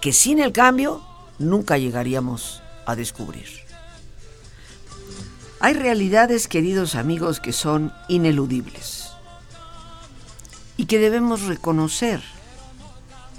que 0.00 0.12
sin 0.12 0.40
el 0.40 0.50
cambio 0.50 1.00
nunca 1.38 1.78
llegaríamos 1.78 2.60
a 2.86 2.96
descubrir. 2.96 3.46
Hay 5.60 5.74
realidades, 5.74 6.48
queridos 6.48 6.96
amigos, 6.96 7.38
que 7.38 7.52
son 7.52 7.92
ineludibles 8.08 9.10
y 10.76 10.86
que 10.86 10.98
debemos 10.98 11.42
reconocer 11.42 12.20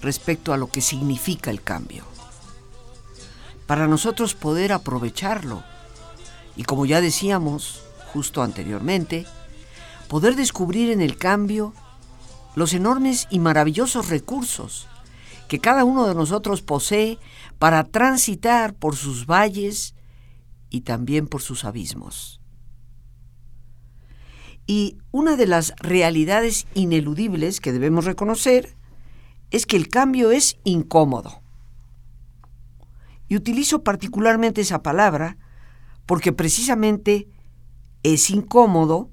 respecto 0.01 0.53
a 0.53 0.57
lo 0.57 0.67
que 0.67 0.79
significa 0.79 1.51
el 1.51 1.61
cambio. 1.61 2.10
Para 3.71 3.87
nosotros 3.87 4.35
poder 4.35 4.73
aprovecharlo 4.73 5.63
y 6.57 6.63
como 6.63 6.85
ya 6.85 6.99
decíamos 6.99 7.81
justo 8.11 8.43
anteriormente, 8.43 9.25
poder 10.09 10.35
descubrir 10.35 10.91
en 10.91 10.99
el 10.99 11.15
cambio 11.15 11.73
los 12.55 12.73
enormes 12.73 13.29
y 13.29 13.39
maravillosos 13.39 14.09
recursos 14.09 14.89
que 15.47 15.59
cada 15.59 15.85
uno 15.85 16.05
de 16.05 16.15
nosotros 16.15 16.61
posee 16.61 17.17
para 17.59 17.85
transitar 17.85 18.73
por 18.73 18.97
sus 18.97 19.25
valles 19.25 19.95
y 20.69 20.81
también 20.81 21.27
por 21.27 21.41
sus 21.41 21.63
abismos. 21.63 22.41
Y 24.67 24.97
una 25.11 25.37
de 25.37 25.47
las 25.47 25.73
realidades 25.77 26.67
ineludibles 26.73 27.61
que 27.61 27.71
debemos 27.71 28.03
reconocer 28.03 28.75
es 29.49 29.65
que 29.65 29.77
el 29.77 29.87
cambio 29.87 30.31
es 30.31 30.57
incómodo. 30.65 31.40
Y 33.31 33.37
utilizo 33.37 33.81
particularmente 33.81 34.59
esa 34.59 34.83
palabra 34.83 35.37
porque 36.05 36.33
precisamente 36.33 37.29
es 38.03 38.29
incómodo 38.29 39.09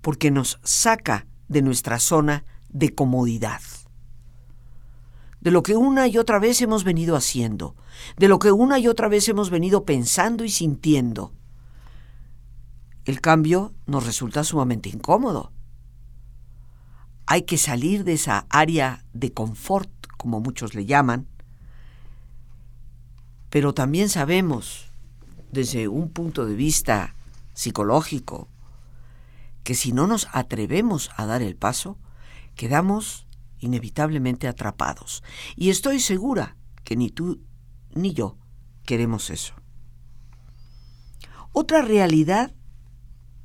porque 0.00 0.30
nos 0.30 0.58
saca 0.62 1.26
de 1.46 1.60
nuestra 1.60 1.98
zona 1.98 2.46
de 2.70 2.94
comodidad. 2.94 3.60
De 5.42 5.50
lo 5.50 5.62
que 5.62 5.76
una 5.76 6.06
y 6.06 6.16
otra 6.16 6.38
vez 6.38 6.62
hemos 6.62 6.82
venido 6.82 7.14
haciendo, 7.14 7.76
de 8.16 8.28
lo 8.28 8.38
que 8.38 8.52
una 8.52 8.78
y 8.78 8.88
otra 8.88 9.06
vez 9.06 9.28
hemos 9.28 9.50
venido 9.50 9.84
pensando 9.84 10.42
y 10.42 10.48
sintiendo. 10.48 11.34
El 13.04 13.20
cambio 13.20 13.74
nos 13.84 14.06
resulta 14.06 14.44
sumamente 14.44 14.88
incómodo. 14.88 15.52
Hay 17.26 17.42
que 17.42 17.58
salir 17.58 18.02
de 18.04 18.14
esa 18.14 18.46
área 18.48 19.04
de 19.12 19.34
confort, 19.34 19.90
como 20.16 20.40
muchos 20.40 20.74
le 20.74 20.86
llaman, 20.86 21.28
pero 23.50 23.74
también 23.74 24.08
sabemos, 24.08 24.90
desde 25.52 25.88
un 25.88 26.10
punto 26.10 26.46
de 26.46 26.54
vista 26.54 27.14
psicológico, 27.54 28.48
que 29.64 29.74
si 29.74 29.92
no 29.92 30.06
nos 30.06 30.28
atrevemos 30.32 31.10
a 31.16 31.26
dar 31.26 31.42
el 31.42 31.56
paso, 31.56 31.98
quedamos 32.54 33.26
inevitablemente 33.58 34.48
atrapados. 34.48 35.22
Y 35.56 35.70
estoy 35.70 36.00
segura 36.00 36.56
que 36.84 36.96
ni 36.96 37.10
tú 37.10 37.40
ni 37.94 38.12
yo 38.12 38.36
queremos 38.84 39.30
eso. 39.30 39.54
Otra 41.52 41.82
realidad 41.82 42.54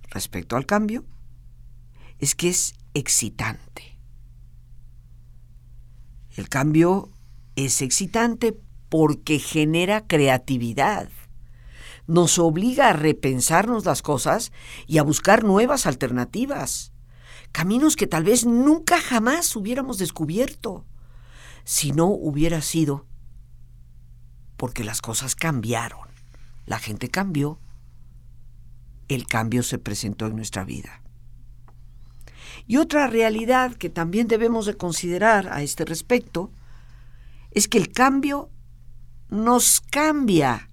respecto 0.10 0.58
al 0.58 0.66
cambio 0.66 1.06
es 2.20 2.36
que 2.36 2.50
es 2.50 2.76
excitante. 2.94 3.98
El 6.36 6.50
cambio 6.50 7.12
es 7.56 7.82
excitante 7.82 8.60
porque 8.92 9.40
genera 9.40 10.06
creatividad. 10.06 11.08
Nos 12.08 12.38
obliga 12.40 12.90
a 12.90 12.94
repensarnos 12.94 13.86
las 13.86 14.02
cosas 14.02 14.52
y 14.86 14.98
a 14.98 15.04
buscar 15.04 15.46
nuevas 15.46 15.86
alternativas, 15.86 16.92
caminos 17.54 17.96
que 17.96 18.06
tal 18.06 18.26
vez 18.26 18.46
nunca 18.46 19.00
jamás 19.00 19.56
hubiéramos 19.56 19.98
descubierto 19.98 20.86
si 21.64 21.94
no 21.94 22.08
hubiera 22.08 22.62
sido 22.62 23.06
porque 24.58 24.84
las 24.84 25.02
cosas 25.02 25.36
cambiaron, 25.36 26.10
la 26.66 26.78
gente 26.78 27.08
cambió, 27.08 27.60
el 29.08 29.26
cambio 29.26 29.64
se 29.64 29.78
presentó 29.78 30.28
en 30.28 30.36
nuestra 30.36 30.66
vida. 30.66 31.02
Y 32.68 32.76
otra 32.76 33.08
realidad 33.08 33.74
que 33.74 33.90
también 33.90 34.28
debemos 34.28 34.66
de 34.66 34.76
considerar 34.76 35.48
a 35.48 35.62
este 35.62 35.86
respecto 35.86 36.52
es 37.52 37.70
que 37.70 37.78
el 37.78 37.94
cambio 37.94 38.50
nos 39.32 39.80
cambia 39.80 40.70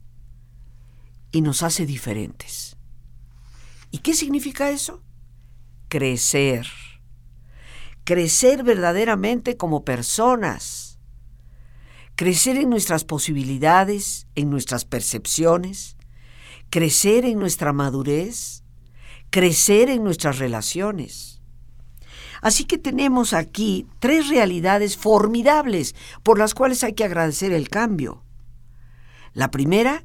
y 1.30 1.42
nos 1.42 1.62
hace 1.62 1.86
diferentes. 1.86 2.76
¿Y 3.92 3.98
qué 3.98 4.14
significa 4.14 4.70
eso? 4.70 5.00
Crecer. 5.88 6.66
Crecer 8.02 8.64
verdaderamente 8.64 9.56
como 9.56 9.84
personas. 9.84 10.98
Crecer 12.16 12.56
en 12.56 12.68
nuestras 12.68 13.04
posibilidades, 13.04 14.26
en 14.34 14.50
nuestras 14.50 14.84
percepciones. 14.84 15.96
Crecer 16.68 17.24
en 17.26 17.38
nuestra 17.38 17.72
madurez. 17.72 18.64
Crecer 19.30 19.88
en 19.88 20.02
nuestras 20.02 20.38
relaciones. 20.38 21.40
Así 22.42 22.64
que 22.64 22.78
tenemos 22.78 23.34
aquí 23.34 23.86
tres 24.00 24.28
realidades 24.28 24.96
formidables 24.96 25.94
por 26.24 26.38
las 26.38 26.54
cuales 26.54 26.82
hay 26.82 26.94
que 26.94 27.04
agradecer 27.04 27.52
el 27.52 27.68
cambio. 27.68 28.24
La 29.38 29.52
primera 29.52 30.04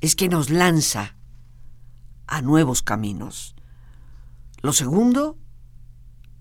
es 0.00 0.14
que 0.14 0.28
nos 0.28 0.50
lanza 0.50 1.16
a 2.28 2.42
nuevos 2.42 2.80
caminos. 2.80 3.56
Lo 4.62 4.72
segundo, 4.72 5.36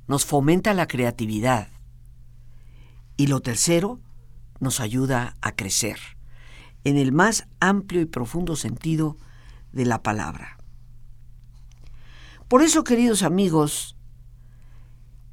nos 0.08 0.24
fomenta 0.24 0.76
la 0.76 0.86
creatividad. 0.86 1.70
Y 3.16 3.26
lo 3.26 3.40
tercero, 3.40 4.02
nos 4.60 4.80
ayuda 4.82 5.34
a 5.42 5.56
crecer, 5.56 5.98
en 6.84 6.98
el 6.98 7.12
más 7.12 7.48
amplio 7.60 8.02
y 8.02 8.06
profundo 8.06 8.56
sentido 8.56 9.18
de 9.72 9.86
la 9.86 10.04
palabra. 10.04 10.60
Por 12.48 12.62
eso, 12.62 12.84
queridos 12.84 13.24
amigos, 13.24 13.98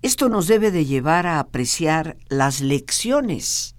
esto 0.01 0.31
nos 0.31 0.47
debe 0.47 0.71
de 0.71 0.87
llevar 0.87 1.27
a 1.27 1.39
apreciar 1.39 2.17
las 2.29 2.63
lecciones 2.63 3.77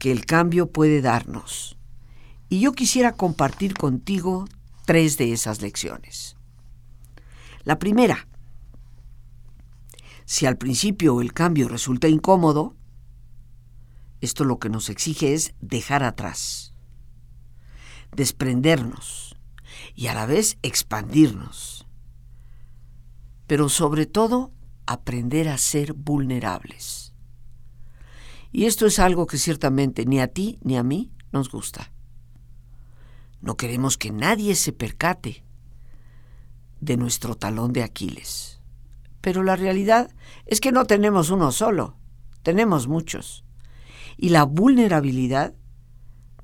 que 0.00 0.10
el 0.10 0.26
cambio 0.26 0.72
puede 0.72 1.02
darnos 1.02 1.76
y 2.50 2.58
yo 2.58 2.72
quisiera 2.72 3.12
compartir 3.12 3.74
contigo 3.74 4.44
tres 4.84 5.16
de 5.16 5.32
esas 5.32 5.62
lecciones. 5.62 6.36
La 7.62 7.78
primera, 7.78 8.26
si 10.24 10.46
al 10.46 10.58
principio 10.58 11.20
el 11.20 11.32
cambio 11.32 11.68
resulta 11.68 12.08
incómodo, 12.08 12.74
esto 14.20 14.44
lo 14.44 14.58
que 14.58 14.68
nos 14.68 14.90
exige 14.90 15.32
es 15.32 15.54
dejar 15.60 16.02
atrás, 16.02 16.74
desprendernos 18.16 19.36
y 19.94 20.08
a 20.08 20.14
la 20.14 20.26
vez 20.26 20.58
expandirnos, 20.62 21.86
pero 23.46 23.68
sobre 23.68 24.06
todo 24.06 24.52
aprender 24.86 25.48
a 25.48 25.56
ser 25.56 25.92
vulnerables. 25.92 27.14
Y 28.50 28.64
esto 28.64 28.86
es 28.86 28.98
algo 28.98 29.28
que 29.28 29.38
ciertamente 29.38 30.04
ni 30.04 30.18
a 30.18 30.26
ti 30.26 30.58
ni 30.62 30.76
a 30.76 30.82
mí 30.82 31.12
nos 31.30 31.48
gusta. 31.48 31.92
No 33.40 33.56
queremos 33.56 33.96
que 33.96 34.10
nadie 34.10 34.54
se 34.54 34.72
percate 34.72 35.44
de 36.80 36.96
nuestro 36.96 37.36
talón 37.36 37.72
de 37.72 37.82
Aquiles. 37.82 38.60
Pero 39.20 39.42
la 39.42 39.56
realidad 39.56 40.10
es 40.46 40.60
que 40.60 40.72
no 40.72 40.84
tenemos 40.86 41.30
uno 41.30 41.52
solo, 41.52 41.96
tenemos 42.42 42.86
muchos. 42.86 43.44
Y 44.16 44.30
la 44.30 44.44
vulnerabilidad 44.44 45.54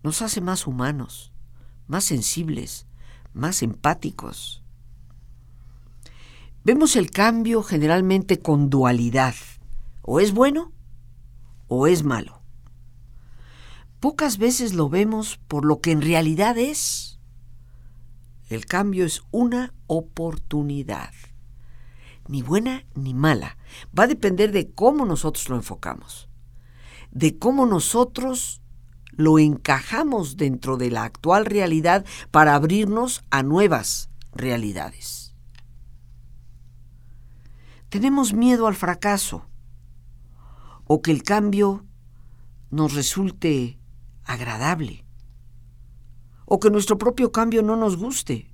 nos 0.02 0.22
hace 0.22 0.40
más 0.40 0.66
humanos, 0.66 1.32
más 1.86 2.04
sensibles, 2.04 2.86
más 3.32 3.62
empáticos. 3.62 4.62
Vemos 6.64 6.96
el 6.96 7.10
cambio 7.10 7.62
generalmente 7.62 8.40
con 8.40 8.70
dualidad. 8.70 9.34
O 10.02 10.20
es 10.20 10.32
bueno 10.32 10.72
o 11.68 11.86
es 11.86 12.04
malo 12.04 12.35
pocas 14.00 14.38
veces 14.38 14.74
lo 14.74 14.88
vemos 14.88 15.38
por 15.48 15.64
lo 15.64 15.80
que 15.80 15.92
en 15.92 16.02
realidad 16.02 16.58
es. 16.58 17.18
El 18.48 18.66
cambio 18.66 19.04
es 19.04 19.22
una 19.30 19.74
oportunidad. 19.86 21.10
Ni 22.28 22.42
buena 22.42 22.84
ni 22.94 23.14
mala. 23.14 23.56
Va 23.96 24.04
a 24.04 24.08
depender 24.08 24.52
de 24.52 24.70
cómo 24.70 25.04
nosotros 25.04 25.48
lo 25.48 25.56
enfocamos. 25.56 26.28
De 27.10 27.38
cómo 27.38 27.66
nosotros 27.66 28.60
lo 29.12 29.38
encajamos 29.38 30.36
dentro 30.36 30.76
de 30.76 30.90
la 30.90 31.04
actual 31.04 31.46
realidad 31.46 32.04
para 32.30 32.54
abrirnos 32.54 33.24
a 33.30 33.42
nuevas 33.42 34.10
realidades. 34.32 35.26
tenemos 37.88 38.34
miedo 38.34 38.66
al 38.66 38.74
fracaso 38.74 39.46
o 40.86 41.00
que 41.00 41.12
el 41.12 41.22
cambio 41.22 41.86
nos 42.70 42.92
resulte 42.92 43.78
agradable 44.26 45.06
o 46.44 46.60
que 46.60 46.70
nuestro 46.70 46.98
propio 46.98 47.32
cambio 47.32 47.62
no 47.62 47.76
nos 47.76 47.96
guste. 47.96 48.52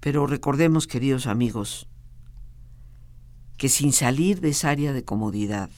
Pero 0.00 0.26
recordemos, 0.26 0.86
queridos 0.86 1.26
amigos, 1.26 1.88
que 3.56 3.68
sin 3.68 3.92
salir 3.92 4.40
de 4.40 4.50
esa 4.50 4.70
área 4.70 4.92
de 4.92 5.04
comodidad, 5.04 5.70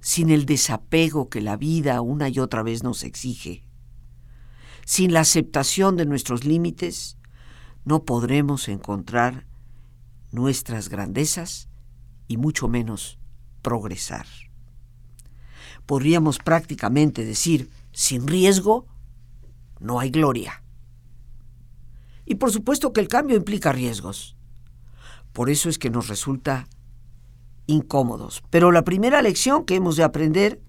sin 0.00 0.30
el 0.30 0.46
desapego 0.46 1.28
que 1.28 1.40
la 1.40 1.56
vida 1.56 2.00
una 2.00 2.28
y 2.28 2.38
otra 2.38 2.62
vez 2.62 2.82
nos 2.82 3.02
exige, 3.02 3.64
sin 4.84 5.12
la 5.12 5.20
aceptación 5.20 5.96
de 5.96 6.06
nuestros 6.06 6.44
límites, 6.44 7.18
no 7.84 8.04
podremos 8.04 8.68
encontrar 8.68 9.46
nuestras 10.30 10.88
grandezas 10.88 11.68
y 12.26 12.36
mucho 12.36 12.68
menos 12.68 13.18
progresar. 13.62 14.26
Podríamos 15.88 16.36
prácticamente 16.36 17.24
decir, 17.24 17.70
sin 17.92 18.28
riesgo, 18.28 18.84
no 19.80 20.00
hay 20.00 20.10
gloria. 20.10 20.62
Y 22.26 22.34
por 22.34 22.52
supuesto 22.52 22.92
que 22.92 23.00
el 23.00 23.08
cambio 23.08 23.38
implica 23.38 23.72
riesgos. 23.72 24.36
Por 25.32 25.48
eso 25.48 25.70
es 25.70 25.78
que 25.78 25.88
nos 25.88 26.08
resulta 26.08 26.68
incómodos. 27.66 28.42
Pero 28.50 28.70
la 28.70 28.84
primera 28.84 29.22
lección 29.22 29.64
que 29.64 29.76
hemos 29.76 29.96
de 29.96 30.04
aprender 30.04 30.60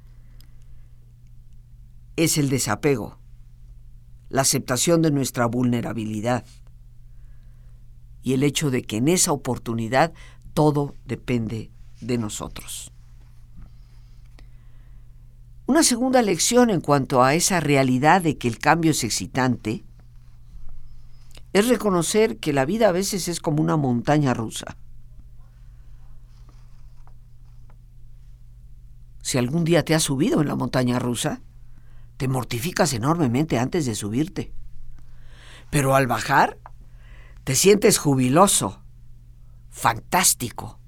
es 2.15 2.37
el 2.37 2.49
desapego, 2.49 3.19
la 4.29 4.43
aceptación 4.43 5.01
de 5.01 5.11
nuestra 5.11 5.47
vulnerabilidad 5.47 6.45
y 8.23 8.35
el 8.35 8.43
hecho 8.43 8.71
de 8.71 8.83
que 8.83 8.95
en 8.95 9.09
esa 9.09 9.33
oportunidad 9.33 10.13
todo 10.53 10.95
depende 11.03 11.71
de 11.99 12.17
nosotros. 12.17 12.93
Una 15.69 15.83
segunda 15.83 16.23
lección 16.23 16.71
en 16.71 16.81
cuanto 16.81 17.21
a 17.21 17.35
esa 17.35 17.59
realidad 17.59 18.23
de 18.23 18.39
que 18.39 18.47
el 18.47 18.57
cambio 18.57 18.89
es 18.89 19.03
excitante 19.03 19.85
es 21.53 21.67
reconocer 21.67 22.39
que 22.39 22.53
la 22.53 22.65
vida 22.65 22.89
a 22.89 22.91
veces 22.91 23.27
es 23.27 23.39
como 23.39 23.61
una 23.61 23.77
montaña 23.77 24.33
rusa. 24.33 24.77
Si 29.21 29.37
algún 29.37 29.63
día 29.63 29.85
te 29.85 29.93
has 29.93 30.01
subido 30.01 30.41
en 30.41 30.47
la 30.47 30.55
montaña 30.55 30.97
rusa, 30.97 31.43
te 32.17 32.27
mortificas 32.27 32.91
enormemente 32.93 33.59
antes 33.59 33.85
de 33.85 33.93
subirte. 33.93 34.51
Pero 35.69 35.93
al 35.93 36.07
bajar, 36.07 36.57
te 37.43 37.53
sientes 37.53 37.99
jubiloso, 37.99 38.81
fantástico, 39.69 40.79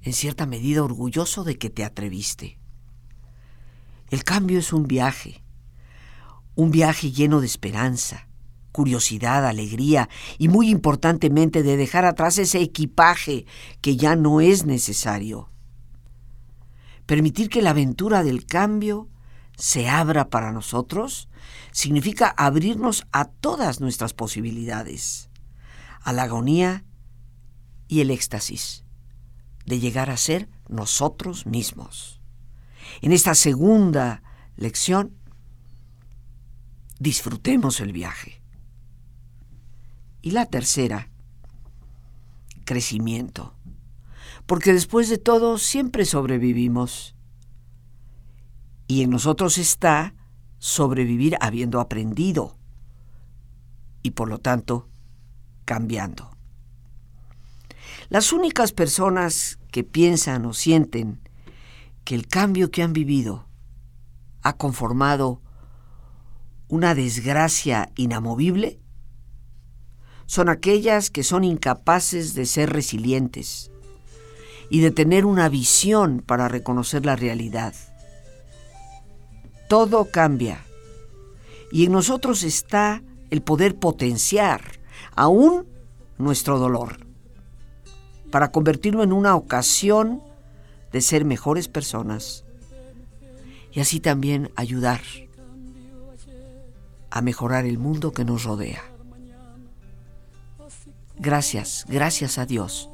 en 0.00 0.14
cierta 0.14 0.46
medida 0.46 0.82
orgulloso 0.82 1.44
de 1.44 1.58
que 1.58 1.68
te 1.68 1.84
atreviste. 1.84 2.58
El 4.08 4.22
cambio 4.22 4.58
es 4.58 4.72
un 4.72 4.86
viaje, 4.86 5.42
un 6.54 6.70
viaje 6.70 7.10
lleno 7.10 7.40
de 7.40 7.46
esperanza, 7.46 8.28
curiosidad, 8.70 9.46
alegría 9.46 10.08
y 10.38 10.48
muy 10.48 10.70
importantemente 10.70 11.62
de 11.62 11.76
dejar 11.76 12.04
atrás 12.04 12.38
ese 12.38 12.60
equipaje 12.60 13.46
que 13.80 13.96
ya 13.96 14.14
no 14.14 14.40
es 14.40 14.64
necesario. 14.64 15.50
Permitir 17.06 17.48
que 17.48 17.62
la 17.62 17.70
aventura 17.70 18.22
del 18.22 18.46
cambio 18.46 19.08
se 19.56 19.88
abra 19.88 20.28
para 20.28 20.52
nosotros 20.52 21.28
significa 21.72 22.28
abrirnos 22.28 23.06
a 23.12 23.24
todas 23.24 23.80
nuestras 23.80 24.12
posibilidades, 24.12 25.30
a 26.02 26.12
la 26.12 26.24
agonía 26.24 26.84
y 27.88 28.00
el 28.00 28.10
éxtasis 28.10 28.84
de 29.64 29.80
llegar 29.80 30.10
a 30.10 30.16
ser 30.16 30.48
nosotros 30.68 31.46
mismos. 31.46 32.15
En 33.00 33.12
esta 33.12 33.34
segunda 33.34 34.22
lección, 34.56 35.12
disfrutemos 36.98 37.80
el 37.80 37.92
viaje. 37.92 38.40
Y 40.22 40.32
la 40.32 40.46
tercera, 40.46 41.10
crecimiento. 42.64 43.54
Porque 44.46 44.72
después 44.72 45.08
de 45.08 45.18
todo 45.18 45.58
siempre 45.58 46.04
sobrevivimos. 46.04 47.14
Y 48.86 49.02
en 49.02 49.10
nosotros 49.10 49.58
está 49.58 50.14
sobrevivir 50.58 51.36
habiendo 51.40 51.80
aprendido 51.80 52.56
y 54.02 54.12
por 54.12 54.28
lo 54.28 54.38
tanto 54.38 54.88
cambiando. 55.64 56.30
Las 58.08 58.32
únicas 58.32 58.72
personas 58.72 59.58
que 59.70 59.84
piensan 59.84 60.46
o 60.46 60.54
sienten 60.54 61.25
que 62.06 62.14
el 62.14 62.28
cambio 62.28 62.70
que 62.70 62.84
han 62.84 62.92
vivido 62.92 63.48
ha 64.40 64.56
conformado 64.56 65.42
una 66.68 66.94
desgracia 66.94 67.90
inamovible 67.96 68.80
son 70.26 70.48
aquellas 70.48 71.10
que 71.10 71.24
son 71.24 71.42
incapaces 71.42 72.34
de 72.34 72.46
ser 72.46 72.72
resilientes 72.72 73.72
y 74.70 74.80
de 74.82 74.92
tener 74.92 75.26
una 75.26 75.48
visión 75.48 76.22
para 76.24 76.46
reconocer 76.46 77.04
la 77.04 77.16
realidad. 77.16 77.74
Todo 79.68 80.08
cambia 80.12 80.64
y 81.72 81.86
en 81.86 81.92
nosotros 81.92 82.44
está 82.44 83.02
el 83.30 83.42
poder 83.42 83.80
potenciar 83.80 84.78
aún 85.16 85.66
nuestro 86.18 86.60
dolor 86.60 87.04
para 88.30 88.52
convertirlo 88.52 89.02
en 89.02 89.12
una 89.12 89.34
ocasión 89.34 90.22
de 90.96 91.02
ser 91.02 91.26
mejores 91.26 91.68
personas 91.68 92.42
y 93.70 93.80
así 93.80 94.00
también 94.00 94.50
ayudar 94.56 95.02
a 97.10 97.20
mejorar 97.20 97.66
el 97.66 97.76
mundo 97.76 98.14
que 98.14 98.24
nos 98.24 98.44
rodea. 98.44 98.82
Gracias, 101.18 101.84
gracias 101.86 102.38
a 102.38 102.46
Dios 102.46 102.88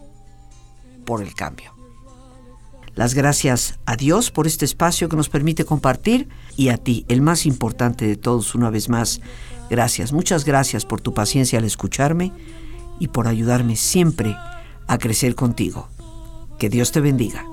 por 1.05 1.23
el 1.23 1.33
cambio. 1.37 1.77
Las 2.97 3.15
gracias 3.15 3.79
a 3.87 3.95
Dios 3.95 4.33
por 4.33 4.49
este 4.49 4.65
espacio 4.65 5.09
que 5.09 5.15
nos 5.15 5.29
permite 5.29 5.65
compartir 5.65 6.29
y 6.57 6.71
a 6.71 6.79
ti, 6.79 7.07
el 7.07 7.23
más 7.23 7.47
importante 7.47 8.05
de 8.05 8.17
todos, 8.17 8.57
una 8.57 8.69
vez 8.69 8.89
más, 8.89 9.21
gracias. 9.71 10.13
Muchas 10.13 10.45
gracias 10.45 10.87
por 10.87 11.01
tu 11.01 11.15
paciencia 11.15 11.61
al 11.61 11.65
escucharme 11.65 12.33
y 12.99 13.07
por 13.07 13.29
ayudarme 13.29 13.77
siempre 13.77 14.35
a 14.89 14.99
crecer 14.99 15.37
contigo. 15.37 15.89
Que 16.59 16.69
Dios 16.69 16.91
te 16.91 17.01
bendiga. 17.01 17.47